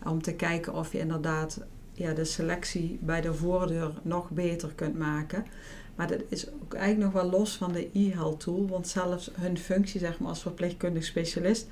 Om 0.06 0.22
te 0.22 0.32
kijken 0.32 0.74
of 0.74 0.92
je 0.92 0.98
inderdaad 0.98 1.60
ja, 1.92 2.12
de 2.12 2.24
selectie 2.24 2.98
bij 3.02 3.20
de 3.20 3.34
voordeur 3.34 3.92
nog 4.02 4.30
beter 4.30 4.72
kunt 4.74 4.98
maken. 4.98 5.46
Maar 5.94 6.06
dat 6.06 6.20
is 6.28 6.46
ook 6.62 6.74
eigenlijk 6.74 7.12
nog 7.12 7.22
wel 7.22 7.30
los 7.30 7.56
van 7.56 7.72
de 7.72 7.88
e-health 7.92 8.40
tool, 8.40 8.68
want 8.68 8.88
zelfs 8.88 9.30
hun 9.34 9.58
functie 9.58 10.00
zeg 10.00 10.18
maar, 10.18 10.28
als 10.28 10.42
verpleegkundig 10.42 11.04
specialist 11.04 11.66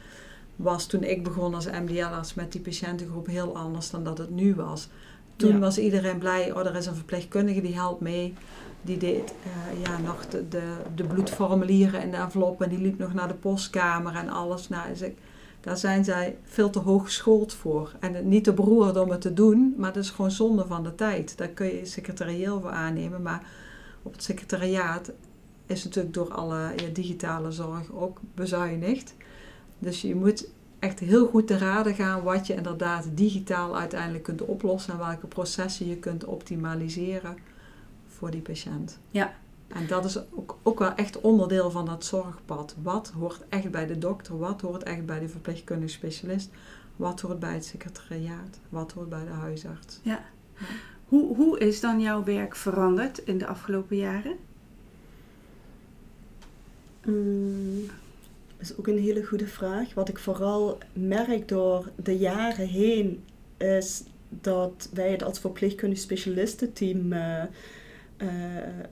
was 0.59 0.87
toen 0.87 1.03
ik 1.03 1.23
begon 1.23 1.55
als 1.55 1.67
MDL-arts 1.67 2.35
met 2.35 2.53
die 2.53 2.61
patiëntengroep 2.61 3.27
heel 3.27 3.57
anders 3.57 3.91
dan 3.91 4.05
dat 4.05 4.19
het 4.19 4.31
nu 4.31 4.55
was. 4.55 4.89
Toen 5.37 5.53
ja. 5.53 5.59
was 5.59 5.79
iedereen 5.79 6.19
blij, 6.19 6.53
oh 6.53 6.67
er 6.67 6.77
is 6.77 6.87
een 6.87 6.95
verpleegkundige 6.95 7.61
die 7.61 7.75
helpt 7.75 8.01
mee. 8.01 8.35
Die 8.83 8.97
deed 8.97 9.35
uh, 9.47 9.83
ja, 9.85 9.99
nog 9.99 10.27
de, 10.27 10.49
de, 10.49 10.77
de, 10.95 11.05
bloedformulieren 11.05 12.03
in 12.03 12.11
de 12.11 12.17
envelop 12.17 12.63
en 12.63 12.69
die 12.69 12.81
liep 12.81 12.99
nog 12.99 13.15
naar 13.15 13.29
de 13.29 13.35
postkamer 13.35 14.15
en 14.15 14.29
alles. 14.29 14.69
Nou, 14.69 14.89
dus 14.89 15.01
ik, 15.01 15.19
daar 15.61 15.77
zijn 15.77 16.05
zij 16.05 16.37
veel 16.45 16.71
te 16.71 16.79
hoog 16.79 17.05
geschoold 17.05 17.55
voor. 17.55 17.93
En 18.01 18.29
niet 18.29 18.45
te 18.45 18.53
beroerd 18.53 18.97
om 18.97 19.11
het 19.11 19.21
te 19.21 19.35
doen, 19.35 19.75
maar 19.77 19.93
dat 19.93 20.03
is 20.03 20.11
gewoon 20.11 20.31
zonde 20.31 20.67
van 20.67 20.83
de 20.83 20.95
tijd. 20.95 21.37
Daar 21.37 21.49
kun 21.49 21.67
je 21.67 21.85
secretarieel 21.85 22.61
voor 22.61 22.71
aannemen, 22.71 23.23
maar 23.23 23.47
op 24.03 24.13
het 24.13 24.23
secretariaat 24.23 25.13
is 25.67 25.85
natuurlijk 25.85 26.15
door 26.15 26.33
alle 26.33 26.73
ja, 26.77 26.89
digitale 26.93 27.53
zorg 27.53 27.93
ook 27.93 28.21
bezuinigd. 28.35 29.15
Dus 29.79 30.01
je 30.01 30.15
moet 30.15 30.49
echt 30.79 30.99
heel 30.99 31.27
goed 31.27 31.47
te 31.47 31.59
raden 31.59 31.95
gaan 31.95 32.23
wat 32.23 32.47
je 32.47 32.55
inderdaad 32.55 33.09
digitaal 33.15 33.79
uiteindelijk 33.79 34.25
kunt 34.25 34.43
oplossen 34.43 34.93
en 34.93 34.99
welke 34.99 35.27
processen 35.27 35.87
je 35.87 35.97
kunt 35.97 36.25
optimaliseren 36.25 37.37
voor 38.07 38.31
die 38.31 38.41
patiënt. 38.41 38.99
Ja. 39.11 39.35
En 39.69 39.87
dat 39.87 40.05
is 40.05 40.19
ook, 40.33 40.59
ook 40.63 40.79
wel 40.79 40.95
echt 40.95 41.21
onderdeel 41.21 41.71
van 41.71 41.87
dat 41.87 42.05
zorgpad. 42.05 42.75
Wat 42.83 43.09
hoort 43.09 43.45
echt 43.49 43.71
bij 43.71 43.87
de 43.87 43.99
dokter? 43.99 44.39
Wat 44.39 44.61
hoort 44.61 44.83
echt 44.83 45.07
bij 45.07 45.19
de 45.19 45.29
verpleegkundige 45.29 45.93
specialist? 45.93 46.51
Wat 46.97 47.21
hoort 47.21 47.39
bij 47.39 47.55
het 47.55 47.65
secretariaat? 47.65 48.59
Wat 48.69 48.93
hoort 48.93 49.09
bij 49.09 49.25
de 49.25 49.31
huisarts? 49.31 50.01
Ja. 50.03 50.25
ja. 50.59 50.67
Hoe, 51.05 51.37
hoe 51.37 51.59
is 51.59 51.81
dan 51.81 52.01
jouw 52.01 52.25
werk 52.25 52.57
veranderd 52.57 53.19
in 53.19 53.39
de 53.39 53.47
afgelopen 53.47 53.97
jaren? 53.97 54.37
Mm 57.05 57.91
is 58.59 58.77
ook 58.77 58.87
een 58.87 58.99
hele 58.99 59.25
goede 59.25 59.47
vraag. 59.47 59.95
Wat 59.95 60.09
ik 60.09 60.19
vooral 60.19 60.79
merk 60.93 61.49
door 61.49 61.91
de 62.03 62.19
jaren 62.19 62.67
heen 62.67 63.25
is 63.57 64.03
dat 64.29 64.89
wij 64.93 65.11
het 65.11 65.23
als 65.23 65.39
verpleegkundig 65.39 65.99
specialistenteam 65.99 67.13
uh, 67.13 67.43
uh, 68.19 68.29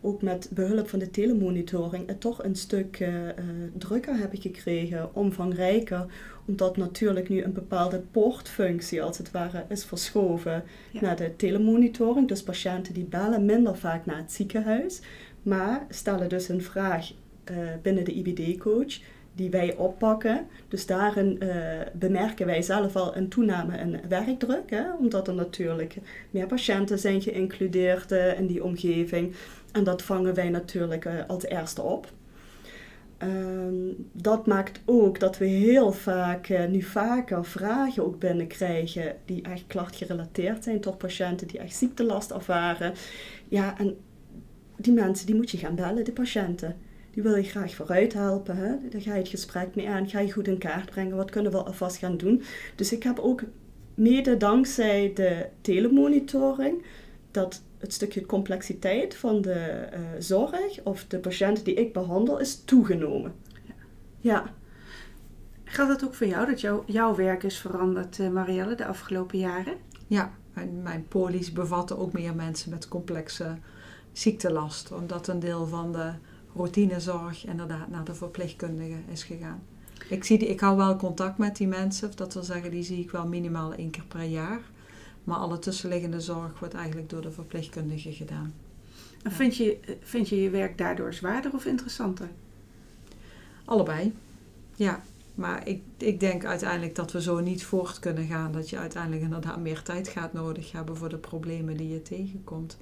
ook 0.01 0.23
met 0.23 0.49
behulp 0.53 0.89
van 0.89 0.99
de 0.99 1.11
telemonitoring 1.11 2.07
het 2.07 2.21
toch 2.21 2.45
een 2.45 2.57
stuk 2.57 3.01
uh, 3.01 3.09
drukker 3.79 4.17
hebben 4.17 4.41
gekregen, 4.41 5.15
omvangrijker, 5.15 6.07
omdat 6.47 6.77
natuurlijk 6.77 7.29
nu 7.29 7.43
een 7.43 7.53
bepaalde 7.53 8.03
poortfunctie 8.11 9.03
als 9.03 9.19
het 9.19 9.31
ware 9.31 9.65
is 9.69 9.85
verschoven 9.85 10.65
ja. 10.91 11.01
naar 11.01 11.17
de 11.17 11.37
telemonitoring. 11.37 12.29
Dus 12.29 12.43
patiënten 12.43 12.95
die 12.95 13.05
bellen 13.05 13.45
minder 13.45 13.77
vaak 13.77 14.07
naar 14.07 14.17
het 14.17 14.33
ziekenhuis, 14.33 15.01
maar 15.43 15.87
stellen 15.89 16.29
dus 16.29 16.49
een 16.49 16.63
vraag 16.63 17.13
binnen 17.83 18.05
de 18.05 18.13
IBD-coach 18.13 18.99
die 19.37 19.51
wij 19.51 19.77
oppakken. 19.77 20.47
Dus 20.69 20.87
daarin 20.87 21.39
uh, 21.43 21.55
bemerken 21.93 22.47
wij 22.47 22.63
zelf 22.63 22.97
al 22.97 23.17
een 23.17 23.29
toename 23.29 23.79
in 23.79 24.01
werkdruk, 24.09 24.71
hè, 24.71 24.93
omdat 24.99 25.29
er 25.29 25.35
natuurlijk 25.35 25.97
meer 26.31 26.47
patiënten 26.47 26.99
zijn 26.99 27.23
geïncludeerd 27.23 28.13
uh, 28.13 28.39
in 28.39 28.47
die 28.47 28.65
omgeving. 28.65 29.35
En 29.73 29.85
dat 29.85 30.03
vangen 30.03 30.35
wij 30.35 30.49
natuurlijk 30.49 31.05
uh, 31.05 31.13
als 31.27 31.45
eerste 31.45 31.83
op. 31.83 32.13
Um, 33.23 34.09
dat 34.13 34.47
maakt 34.47 34.81
ook 34.85 35.21
dat 35.21 35.39
we 35.39 35.45
heel 35.45 35.93
vaak, 35.93 36.69
nu 36.69 36.83
vaker 36.83 37.45
vragen 37.45 38.05
ook 38.05 38.19
binnenkrijgen 38.19 39.17
die 39.25 39.43
echt 39.43 39.65
klachtgerelateerd 39.67 40.65
zijn 40.65 40.81
tot 40.81 40.99
patiënten 40.99 41.47
die 41.47 41.59
echt 41.59 41.77
ziektelast 41.77 42.31
ervaren. 42.31 42.93
Ja, 43.49 43.79
en 43.79 43.97
die 44.77 44.93
mensen 44.93 45.27
die 45.27 45.35
moet 45.35 45.51
je 45.51 45.59
gaan 45.59 45.75
bellen, 45.75 46.05
de 46.05 46.13
patiënten 46.13 46.77
die 47.17 47.25
wil 47.25 47.37
je 47.37 47.43
graag 47.43 47.75
vooruit 47.75 48.13
helpen. 48.13 48.57
Hè? 48.57 48.89
Daar 48.91 49.01
ga 49.01 49.13
je 49.13 49.19
het 49.19 49.29
gesprek 49.29 49.75
mee 49.75 49.89
aan, 49.89 50.09
ga 50.09 50.21
je 50.21 50.33
goed 50.33 50.49
in 50.49 50.59
kaart 50.59 50.91
brengen, 50.91 51.17
wat 51.17 51.31
kunnen 51.31 51.53
we 51.53 51.63
alvast 51.63 51.97
gaan 51.97 52.17
doen. 52.17 52.43
Dus 52.75 52.93
ik 52.93 53.03
heb 53.03 53.19
ook 53.19 53.43
mede 53.95 54.37
dankzij 54.37 55.13
de 55.15 55.47
telemonitoring 55.61 56.85
dat 57.31 57.63
het 57.79 57.93
stukje 57.93 58.27
complexiteit 58.27 59.17
van 59.17 59.41
de 59.41 59.89
uh, 59.93 60.01
zorg 60.19 60.83
of 60.83 61.05
de 61.05 61.19
patiënten 61.19 61.65
die 61.65 61.75
ik 61.75 61.93
behandel 61.93 62.39
is 62.39 62.65
toegenomen. 62.65 63.35
Ja. 63.65 63.75
ja. 64.21 64.55
Gaat 65.65 65.89
dat 65.89 66.05
ook 66.05 66.15
voor 66.15 66.27
jou, 66.27 66.47
dat 66.47 66.61
jou, 66.61 66.83
jouw 66.87 67.15
werk 67.15 67.43
is 67.43 67.59
veranderd, 67.59 68.19
uh, 68.19 68.29
Marielle, 68.29 68.75
de 68.75 68.87
afgelopen 68.87 69.39
jaren? 69.39 69.75
Ja, 70.07 70.33
mijn, 70.53 70.83
mijn 70.83 71.09
polies 71.09 71.53
bevatten 71.53 71.99
ook 71.99 72.13
meer 72.13 72.35
mensen 72.35 72.71
met 72.71 72.89
complexe 72.89 73.57
ziektelast, 74.13 74.93
omdat 74.93 75.29
een 75.29 75.41
deel 75.41 75.67
van 75.67 75.93
de 75.93 76.13
routinezorg 76.57 77.47
inderdaad 77.47 77.89
naar 77.89 78.05
de 78.05 78.15
verpleegkundige 78.15 78.99
is 79.13 79.25
gegaan. 79.25 79.63
Ik, 80.09 80.25
zie 80.25 80.39
die, 80.39 80.49
ik 80.49 80.61
hou 80.61 80.77
wel 80.77 80.97
contact 80.97 81.39
met 81.39 81.57
die 81.57 81.67
mensen, 81.67 82.11
dat 82.15 82.35
wil 82.35 82.43
zeggen, 82.43 82.71
die 82.71 82.83
zie 82.83 83.01
ik 83.01 83.11
wel 83.11 83.27
minimaal 83.27 83.75
één 83.75 83.91
keer 83.91 84.05
per 84.09 84.23
jaar. 84.23 84.61
Maar 85.25 85.37
alle 85.37 85.59
tussenliggende 85.59 86.21
zorg 86.21 86.59
wordt 86.59 86.75
eigenlijk 86.75 87.11
door 87.11 87.23
de 87.23 87.31
verpleegkundige 87.31 88.13
gedaan. 88.13 88.55
En 89.23 89.31
ja. 89.31 89.37
vind, 89.37 89.57
je, 89.57 89.79
vind 90.01 90.29
je 90.29 90.43
je 90.43 90.51
werk 90.51 90.79
daardoor 90.79 91.15
zwaarder 91.15 91.55
of 91.55 91.65
interessanter? 91.65 92.29
Allebei, 93.65 94.15
ja. 94.75 95.03
Maar 95.35 95.69
ik, 95.69 95.83
ik 95.97 96.21
denk 96.21 96.45
uiteindelijk 96.45 96.95
dat 96.95 97.13
we 97.13 97.23
zo 97.23 97.41
niet 97.41 97.65
voort 97.65 97.99
kunnen 97.99 98.27
gaan. 98.27 98.53
Dat 98.53 98.71
je 98.71 98.79
uiteindelijk 98.79 99.23
inderdaad 99.23 99.61
meer 99.61 99.83
tijd 99.83 100.09
gaat 100.09 100.33
nodig 100.33 100.73
hebben 100.73 100.97
voor 100.97 101.09
de 101.09 101.19
problemen 101.19 101.77
die 101.77 101.89
je 101.89 102.03
tegenkomt. 102.03 102.79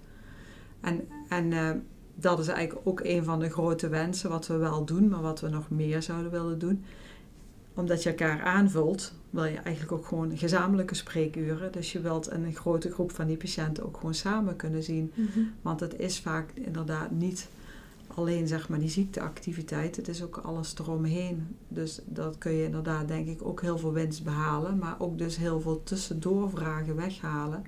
En, 0.80 1.08
en 1.28 1.50
uh, 1.50 1.70
dat 2.14 2.38
is 2.38 2.48
eigenlijk 2.48 2.88
ook 2.88 3.00
een 3.00 3.24
van 3.24 3.40
de 3.40 3.50
grote 3.50 3.88
wensen 3.88 4.30
wat 4.30 4.46
we 4.46 4.56
wel 4.56 4.84
doen, 4.84 5.08
maar 5.08 5.22
wat 5.22 5.40
we 5.40 5.48
nog 5.48 5.70
meer 5.70 6.02
zouden 6.02 6.30
willen 6.30 6.58
doen. 6.58 6.84
Omdat 7.74 8.02
je 8.02 8.08
elkaar 8.08 8.42
aanvult, 8.42 9.12
wil 9.30 9.44
je 9.44 9.56
eigenlijk 9.56 9.92
ook 9.92 10.06
gewoon 10.06 10.36
gezamenlijke 10.36 10.94
spreekuren. 10.94 11.72
Dus 11.72 11.92
je 11.92 12.00
wilt 12.00 12.30
een 12.30 12.54
grote 12.54 12.90
groep 12.90 13.12
van 13.12 13.26
die 13.26 13.36
patiënten 13.36 13.84
ook 13.84 13.96
gewoon 13.96 14.14
samen 14.14 14.56
kunnen 14.56 14.82
zien. 14.82 15.12
Mhm. 15.14 15.40
Want 15.62 15.80
het 15.80 15.98
is 15.98 16.20
vaak 16.20 16.50
inderdaad 16.54 17.10
niet 17.10 17.48
alleen 18.06 18.48
zeg 18.48 18.68
maar 18.68 18.78
die 18.78 18.88
ziekteactiviteit, 18.88 19.96
het 19.96 20.08
is 20.08 20.22
ook 20.22 20.36
alles 20.36 20.74
eromheen. 20.78 21.56
Dus 21.68 22.00
dat 22.04 22.38
kun 22.38 22.52
je 22.52 22.64
inderdaad 22.64 23.08
denk 23.08 23.28
ik 23.28 23.46
ook 23.46 23.60
heel 23.60 23.78
veel 23.78 23.92
winst 23.92 24.24
behalen, 24.24 24.78
maar 24.78 24.94
ook 24.98 25.18
dus 25.18 25.36
heel 25.36 25.60
veel 25.60 25.82
tussendoorvragen 25.82 26.96
weghalen 26.96 27.64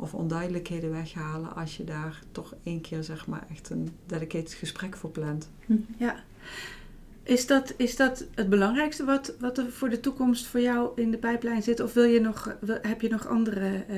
of 0.00 0.14
onduidelijkheden 0.14 0.90
weghalen 0.90 1.54
als 1.56 1.76
je 1.76 1.84
daar 1.84 2.22
toch 2.32 2.54
één 2.62 2.80
keer 2.80 3.02
zeg 3.04 3.26
maar 3.26 3.46
echt 3.50 3.70
een 3.70 3.90
dedicated 4.06 4.52
gesprek 4.52 4.96
voor 4.96 5.10
plant. 5.10 5.50
Ja. 5.96 6.14
Is 7.22 7.46
dat, 7.46 7.74
is 7.76 7.96
dat 7.96 8.24
het 8.34 8.48
belangrijkste 8.48 9.04
wat, 9.04 9.34
wat 9.40 9.58
er 9.58 9.70
voor 9.72 9.88
de 9.90 10.00
toekomst 10.00 10.46
voor 10.46 10.60
jou 10.60 10.90
in 10.94 11.10
de 11.10 11.18
pijplijn 11.18 11.62
zit? 11.62 11.80
Of 11.80 11.92
wil 11.94 12.04
je 12.04 12.20
nog, 12.20 12.54
wil- 12.60 12.78
heb 12.82 13.00
je 13.00 13.08
nog 13.08 13.26
andere, 13.26 13.84
eh, 13.88 13.96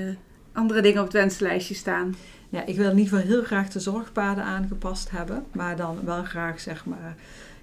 andere 0.52 0.80
dingen 0.82 0.98
op 0.98 1.04
het 1.04 1.14
wenslijstje 1.16 1.74
staan? 1.74 2.14
Ja, 2.48 2.66
ik 2.66 2.76
wil 2.76 2.90
in 2.90 2.98
ieder 2.98 3.12
geval 3.12 3.26
heel 3.30 3.42
graag 3.44 3.68
de 3.68 3.80
zorgpaden 3.80 4.44
aangepast 4.44 5.10
hebben, 5.10 5.44
maar 5.52 5.76
dan 5.76 5.98
wel 6.04 6.24
graag 6.24 6.60
zeg 6.60 6.86
maar 6.86 7.16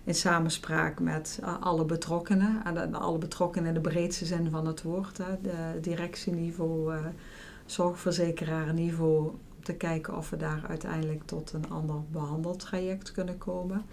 in 0.03 0.15
samenspraak 0.15 0.99
met 0.99 1.39
eh, 1.41 1.61
alle 1.61 1.85
betrokkenen. 1.85 2.61
En 2.65 2.73
de- 2.73 2.97
alle 2.97 3.17
betrokkenen 3.17 3.67
in 3.67 3.73
de 3.73 3.89
breedste 3.89 4.25
zin 4.25 4.49
van 4.49 4.67
het 4.67 4.81
woord. 4.81 5.17
Hè. 5.17 5.41
De 5.41 5.79
directieniveau, 5.81 6.93
eh 6.93 6.99
zorgverzekeraarniveau. 7.71 9.27
Om 9.27 9.65
te 9.65 9.73
kijken 9.73 10.17
of 10.17 10.29
we 10.29 10.37
daar 10.37 10.65
uiteindelijk 10.67 11.23
tot 11.25 11.53
een 11.53 11.69
ander 11.69 11.95
behandeltraject 12.11 13.11
kunnen 13.11 13.37
komen. 13.37 13.85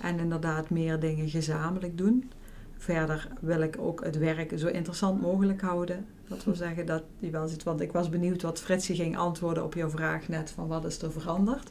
En 0.00 0.18
inderdaad 0.18 0.70
meer 0.70 1.00
dingen 1.00 1.28
gezamenlijk 1.28 1.98
doen. 1.98 2.30
Verder 2.76 3.28
wil 3.40 3.60
ik 3.60 3.76
ook 3.78 4.04
het 4.04 4.18
werk 4.18 4.58
zo 4.58 4.66
interessant 4.66 5.20
mogelijk 5.20 5.60
houden. 5.60 6.06
Dat 6.28 6.44
wil 6.44 6.54
zeggen 6.54 6.86
dat 6.86 7.02
je 7.18 7.30
wel 7.30 7.48
ziet, 7.48 7.62
want 7.62 7.80
ik 7.80 7.92
was 7.92 8.08
benieuwd 8.08 8.42
wat 8.42 8.60
Fritsie 8.60 8.96
ging 8.96 9.16
antwoorden 9.16 9.64
op 9.64 9.74
jouw 9.74 9.90
vraag 9.90 10.28
net 10.28 10.50
van 10.50 10.66
wat 10.66 10.84
is 10.84 11.02
er 11.02 11.12
veranderd. 11.12 11.70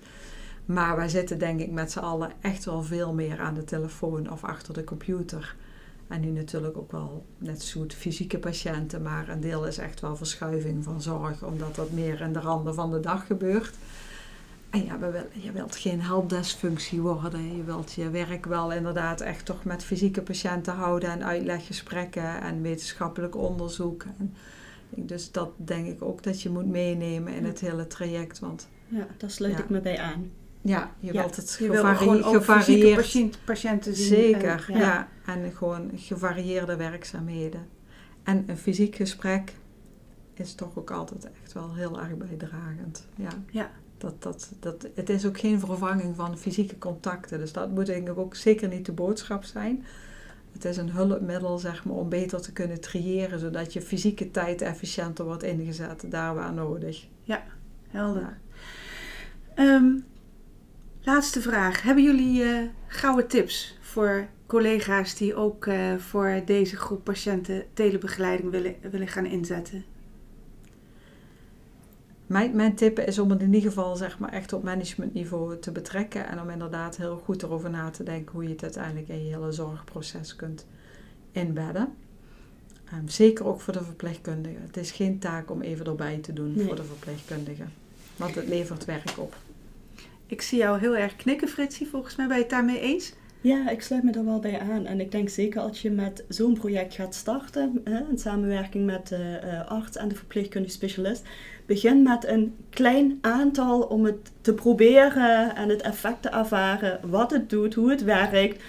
Maar 0.65 0.95
wij 0.95 1.09
zitten 1.09 1.39
denk 1.39 1.59
ik 1.59 1.71
met 1.71 1.91
z'n 1.91 1.99
allen 1.99 2.31
echt 2.41 2.65
wel 2.65 2.83
veel 2.83 3.13
meer 3.13 3.39
aan 3.39 3.53
de 3.53 3.63
telefoon 3.63 4.31
of 4.31 4.43
achter 4.43 4.73
de 4.73 4.83
computer. 4.83 5.55
En 6.07 6.21
nu 6.21 6.27
natuurlijk 6.29 6.77
ook 6.77 6.91
wel 6.91 7.25
net 7.37 7.61
zo 7.61 7.79
goed 7.79 7.93
fysieke 7.93 8.39
patiënten, 8.39 9.01
maar 9.01 9.29
een 9.29 9.39
deel 9.39 9.67
is 9.67 9.77
echt 9.77 9.99
wel 9.99 10.15
verschuiving 10.15 10.83
van 10.83 11.01
zorg, 11.01 11.43
omdat 11.43 11.75
dat 11.75 11.91
meer 11.91 12.21
in 12.21 12.33
de 12.33 12.39
randen 12.39 12.73
van 12.73 12.91
de 12.91 12.99
dag 12.99 13.25
gebeurt. 13.27 13.75
En 14.69 14.85
ja, 14.85 14.97
je 15.31 15.51
wilt 15.51 15.75
geen 15.75 16.01
helpdesk-functie 16.01 17.01
worden. 17.01 17.55
Je 17.57 17.63
wilt 17.63 17.93
je 17.93 18.09
werk 18.09 18.45
wel 18.45 18.71
inderdaad 18.71 19.21
echt 19.21 19.45
toch 19.45 19.63
met 19.63 19.83
fysieke 19.83 20.21
patiënten 20.21 20.73
houden 20.73 21.09
en 21.09 21.25
uitleggesprekken 21.25 22.41
en 22.41 22.61
wetenschappelijk 22.61 23.35
onderzoek. 23.35 24.03
En 24.17 24.33
dus 24.89 25.31
dat 25.31 25.49
denk 25.55 25.87
ik 25.87 26.01
ook 26.01 26.23
dat 26.23 26.41
je 26.41 26.49
moet 26.49 26.65
meenemen 26.67 27.33
in 27.33 27.45
het 27.45 27.59
hele 27.59 27.87
traject. 27.87 28.39
Want 28.39 28.67
Ja, 28.87 29.07
daar 29.17 29.31
sluit 29.31 29.57
Ja. 29.57 29.63
ik 29.63 29.69
me 29.69 29.81
bij 29.81 29.99
aan. 29.99 30.31
Ja, 30.67 30.91
je 30.99 31.13
Ja, 31.13 31.21
wilt 31.21 31.35
het 31.35 31.55
Je 31.59 31.65
gevarie- 31.69 32.23
gevarieerd. 32.23 32.95
patiënt- 32.95 33.39
patiënten 33.45 33.95
zien. 33.95 34.07
Zeker, 34.07 34.65
En- 34.73 34.79
ja. 34.79 35.07
En 35.25 35.51
gewoon 35.55 35.91
gevarieerde 35.95 36.75
werkzaamheden. 36.75 37.67
En 38.23 38.43
een 38.47 38.57
fysiek 38.57 38.95
gesprek 38.95 39.53
is 40.33 40.53
toch 40.55 40.77
ook 40.77 40.91
altijd 40.91 41.29
echt 41.43 41.53
wel 41.53 41.75
heel 41.75 41.99
erg 42.01 42.17
bijdragend. 42.17 43.07
Ja. 43.15 43.29
Ja. 43.51 43.69
Dat, 43.97 44.23
dat, 44.23 44.51
dat, 44.59 44.87
het 44.93 45.09
is 45.09 45.25
ook 45.25 45.39
geen 45.39 45.59
vervanging 45.59 46.15
van 46.15 46.37
fysieke 46.37 46.77
contacten. 46.77 47.39
Dus 47.39 47.53
dat 47.53 47.71
moet 47.71 47.85
denk 47.85 48.07
ik 48.09 48.17
ook 48.17 48.35
zeker 48.35 48.67
niet 48.67 48.85
de 48.85 48.91
boodschap 48.91 49.43
zijn. 49.43 49.85
Het 50.51 50.65
is 50.65 50.77
een 50.77 50.89
hulpmiddel 50.91 51.57
zeg 51.59 51.85
maar, 51.85 51.95
om 51.95 52.09
beter 52.09 52.41
te 52.41 52.51
kunnen 52.53 52.81
triëren, 52.81 53.39
zodat 53.39 53.73
je 53.73 53.81
fysieke 53.81 54.31
tijd 54.31 54.61
efficiënter 54.61 55.25
wordt 55.25 55.43
ingezet, 55.43 56.05
daar 56.11 56.35
waar 56.35 56.53
nodig. 56.53 57.07
Helder. 57.87 58.21
Ja. 58.21 58.37
Ehm, 59.55 59.85
laatste 61.07 61.41
vraag. 61.41 61.81
Hebben 61.81 62.03
jullie 62.03 62.43
eh, 62.43 62.61
gouden 62.87 63.27
tips 63.27 63.77
voor 63.81 64.27
collega's 64.45 65.15
die 65.15 65.35
ook 65.35 65.65
eh, 65.65 65.95
voor 65.95 66.41
deze 66.45 66.75
groep 66.75 67.03
patiënten 67.03 67.65
telebegeleiding 67.73 68.51
willen, 68.51 68.75
willen 68.91 69.07
gaan 69.07 69.25
inzetten? 69.25 69.85
Mijn, 72.25 72.55
mijn 72.55 72.75
tip 72.75 72.99
is 72.99 73.19
om 73.19 73.29
het 73.29 73.41
in 73.41 73.53
ieder 73.53 73.69
geval 73.69 73.95
zeg 73.95 74.19
maar, 74.19 74.31
echt 74.31 74.53
op 74.53 74.63
managementniveau 74.63 75.59
te 75.59 75.71
betrekken 75.71 76.27
en 76.27 76.41
om 76.41 76.49
inderdaad 76.49 76.97
heel 76.97 77.21
goed 77.23 77.43
erover 77.43 77.69
na 77.69 77.89
te 77.89 78.03
denken 78.03 78.33
hoe 78.33 78.43
je 78.43 78.49
het 78.49 78.63
uiteindelijk 78.63 79.07
in 79.07 79.25
je 79.25 79.33
hele 79.33 79.51
zorgproces 79.51 80.35
kunt 80.35 80.65
inbedden. 81.31 81.93
Ehm, 82.85 83.07
zeker 83.07 83.45
ook 83.45 83.61
voor 83.61 83.73
de 83.73 83.83
verpleegkundigen. 83.83 84.61
Het 84.61 84.77
is 84.77 84.91
geen 84.91 85.19
taak 85.19 85.51
om 85.51 85.61
even 85.61 85.85
erbij 85.85 86.17
te 86.17 86.33
doen 86.33 86.53
Nee. 86.55 86.65
voor 86.65 86.75
de 86.75 86.83
verpleegkundigen, 86.83 87.73
want 88.15 88.35
het 88.35 88.47
levert 88.47 88.85
werk 88.85 89.13
op. 89.17 89.35
Ik 90.27 90.41
zie 90.41 90.57
jou 90.57 90.79
heel 90.79 90.97
erg 90.97 91.15
knikken, 91.15 91.47
Fritsie. 91.47 91.87
Volgens 91.87 92.15
mij 92.15 92.27
ben 92.27 92.35
je 92.35 92.41
het 92.41 92.51
daarmee 92.51 92.79
eens. 92.79 93.13
Ja, 93.41 93.69
ik 93.69 93.81
sluit 93.81 94.03
me 94.03 94.11
er 94.11 94.25
wel 94.25 94.39
bij 94.39 94.59
aan. 94.59 94.85
En 94.85 94.99
ik 94.99 95.11
denk 95.11 95.29
zeker 95.29 95.61
als 95.61 95.81
je 95.81 95.91
met 95.91 96.23
zo'n 96.27 96.53
project 96.53 96.93
gaat 96.93 97.15
starten, 97.15 97.81
hè, 97.83 97.99
in 98.09 98.17
samenwerking 98.17 98.85
met 98.85 99.07
de 99.07 99.39
eh, 99.41 99.67
arts 99.67 99.97
en 99.97 100.07
de 100.07 100.15
verpleegkundig 100.15 100.71
specialist, 100.71 101.23
begin 101.65 102.03
met 102.03 102.27
een 102.27 102.55
klein 102.69 103.17
aantal 103.21 103.81
om 103.81 104.05
het 104.05 104.31
te 104.41 104.53
proberen 104.53 105.55
en 105.55 105.69
het 105.69 105.81
effect 105.81 106.21
te 106.21 106.29
ervaren, 106.29 106.99
wat 107.09 107.31
het 107.31 107.49
doet, 107.49 107.73
hoe 107.73 107.89
het 107.89 108.03
werkt. 108.03 108.63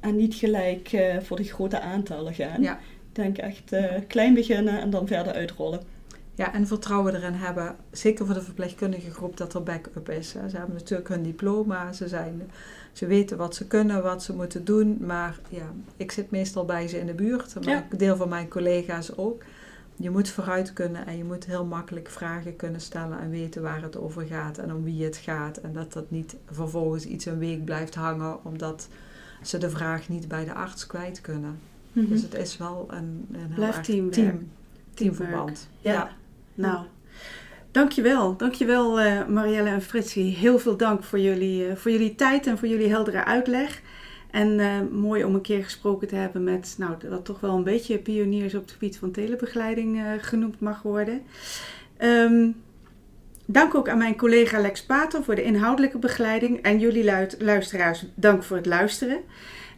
En 0.00 0.16
niet 0.16 0.34
gelijk 0.34 0.92
eh, 0.92 1.16
voor 1.20 1.36
de 1.36 1.44
grote 1.44 1.80
aantallen 1.80 2.34
gaan. 2.34 2.62
Ja. 2.62 2.72
Ik 2.78 3.14
denk 3.14 3.38
echt 3.38 3.72
eh, 3.72 3.84
klein 4.06 4.34
beginnen 4.34 4.80
en 4.80 4.90
dan 4.90 5.06
verder 5.06 5.32
uitrollen. 5.32 5.80
Ja, 6.38 6.52
en 6.54 6.66
vertrouwen 6.66 7.14
erin 7.14 7.32
hebben, 7.32 7.76
zeker 7.90 8.26
voor 8.26 8.34
de 8.34 8.42
verpleegkundige 8.42 9.10
groep, 9.10 9.36
dat 9.36 9.54
er 9.54 9.62
backup 9.62 10.08
is. 10.10 10.32
hè. 10.32 10.48
Ze 10.48 10.56
hebben 10.56 10.74
natuurlijk 10.74 11.08
hun 11.08 11.22
diploma, 11.22 11.92
ze, 11.92 12.08
zijn, 12.08 12.50
ze 12.92 13.06
weten 13.06 13.36
wat 13.36 13.54
ze 13.54 13.66
kunnen, 13.66 14.02
wat 14.02 14.22
ze 14.22 14.34
moeten 14.34 14.64
doen. 14.64 14.96
Maar 15.00 15.38
ja, 15.48 15.70
ik 15.96 16.12
zit 16.12 16.30
meestal 16.30 16.64
bij 16.64 16.88
ze 16.88 16.98
in 16.98 17.06
de 17.06 17.14
buurt, 17.14 17.54
maar 17.54 17.64
Ja. 17.74 17.86
een 17.90 17.98
deel 17.98 18.16
van 18.16 18.28
mijn 18.28 18.48
collega's 18.48 19.16
ook. 19.16 19.42
Je 19.96 20.10
moet 20.10 20.28
vooruit 20.28 20.72
kunnen 20.72 21.06
en 21.06 21.16
je 21.16 21.24
moet 21.24 21.44
heel 21.46 21.64
makkelijk 21.64 22.08
vragen 22.10 22.56
kunnen 22.56 22.80
stellen 22.80 23.18
en 23.20 23.30
weten 23.30 23.62
waar 23.62 23.82
het 23.82 23.96
over 23.96 24.22
gaat 24.26 24.58
en 24.58 24.74
om 24.74 24.84
wie 24.84 25.04
het 25.04 25.16
gaat. 25.16 25.56
En 25.56 25.72
dat 25.72 25.92
dat 25.92 26.10
niet 26.10 26.36
vervolgens 26.50 27.04
iets 27.04 27.24
een 27.26 27.38
week 27.38 27.64
blijft 27.64 27.94
hangen 27.94 28.44
omdat 28.44 28.88
ze 29.42 29.58
de 29.58 29.70
vraag 29.70 30.08
niet 30.08 30.28
bij 30.28 30.44
de 30.44 30.54
arts 30.54 30.86
kwijt 30.86 31.20
kunnen. 31.20 31.58
Dus 31.92 32.22
het 32.22 32.34
is 32.34 32.56
wel 32.56 32.86
een, 32.90 33.26
een 33.32 33.52
heel 33.52 33.64
erg 33.64 33.80
team, 33.84 34.10
teamverband. 34.94 35.68
Ja. 35.80 36.16
Nou, 36.58 36.84
dankjewel. 37.70 38.36
Dankjewel 38.36 39.00
eh 39.00 39.26
Marielle 39.26 39.68
en 39.68 39.82
Fritsie. 39.82 40.36
Heel 40.36 40.58
veel 40.58 40.76
dank 40.76 41.04
voor 41.04 41.18
jullie, 41.18 41.68
eh, 41.68 41.76
voor 41.76 41.90
jullie 41.90 42.14
tijd 42.14 42.46
en 42.46 42.58
voor 42.58 42.68
jullie 42.68 42.88
heldere 42.88 43.24
uitleg. 43.24 43.82
En 44.30 44.60
eh, 44.60 44.80
mooi 44.90 45.24
om 45.24 45.34
een 45.34 45.40
keer 45.40 45.64
gesproken 45.64 46.08
te 46.08 46.14
hebben 46.14 46.44
met, 46.44 46.74
nou, 46.78 46.94
wat 47.08 47.24
toch 47.24 47.40
wel 47.40 47.56
een 47.56 47.64
beetje 47.64 47.98
pioniers 47.98 48.54
op 48.54 48.62
het 48.62 48.70
gebied 48.70 48.98
van 48.98 49.10
telebegeleiding 49.10 50.02
genoemd 50.20 50.60
mag 50.60 50.82
worden. 50.82 51.22
Ehm, 51.96 52.50
dank 53.46 53.74
ook 53.74 53.88
aan 53.88 53.98
mijn 53.98 54.16
collega 54.16 54.60
Lex 54.60 54.84
Pater 54.84 55.24
voor 55.24 55.34
de 55.34 55.42
inhoudelijke 55.42 55.98
begeleiding. 55.98 56.62
En 56.62 56.78
jullie 56.78 57.04
luisteraars, 57.38 58.06
dank 58.14 58.42
voor 58.42 58.56
het 58.56 58.66
luisteren. 58.66 59.20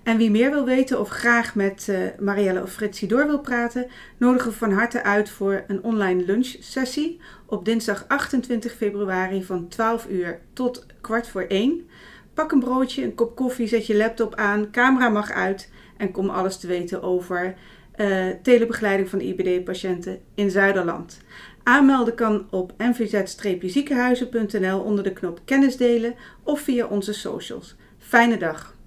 En 0.03 0.17
wie 0.17 0.31
meer 0.31 0.51
wil 0.51 0.65
weten 0.65 1.01
of 1.01 1.09
graag 1.09 1.55
met 1.55 1.89
eh, 1.89 1.99
Marielle 2.19 2.63
of 2.63 2.73
Fritsie 2.73 3.09
door 3.09 3.27
wil 3.27 3.41
praten, 3.41 3.87
nodigen 4.17 4.51
we 4.51 4.57
van 4.57 4.73
harte 4.73 5.03
uit 5.03 5.31
voor 5.31 5.65
een 5.67 5.83
online 5.83 6.25
lunchsessie 6.25 7.21
op 7.47 7.65
dinsdag 7.65 8.05
28 8.09 8.73
februari 8.73 9.45
van 9.45 9.69
12 9.69 10.07
uur 10.09 10.41
tot 10.53 10.87
kwart 11.01 11.29
voor 11.29 11.43
1. 11.43 11.89
Pak 12.35 12.53
een 12.53 12.61
broodje, 12.61 13.03
een 13.03 13.15
kop 13.15 13.37
koffie, 13.37 13.67
zet 13.67 13.87
je 13.87 13.97
laptop 13.97 14.35
aan, 14.35 14.71
camera 14.71 15.09
mag 15.09 15.31
uit 15.31 15.71
en 15.97 16.11
kom 16.11 16.31
alles 16.31 16.57
te 16.57 16.67
weten 16.67 17.03
over 17.03 17.55
eh, 17.93 18.27
telebegeleiding 18.43 19.09
van 19.09 19.21
IBD-patiënten 19.21 20.21
in 20.35 20.51
Zuiderland. 20.51 21.21
Aanmelden 21.63 22.15
kan 22.15 22.47
op 22.51 22.73
nvz-ziekenhuizen.nl 22.79 24.81
onder 24.81 25.05
de 25.05 25.13
knop 25.13 25.41
kennis 25.45 25.77
delen 25.77 26.15
of 26.43 26.61
via 26.61 26.87
onze 26.87 27.13
socials. 27.13 27.77
Fijne 27.99 28.37
dag! 28.37 28.79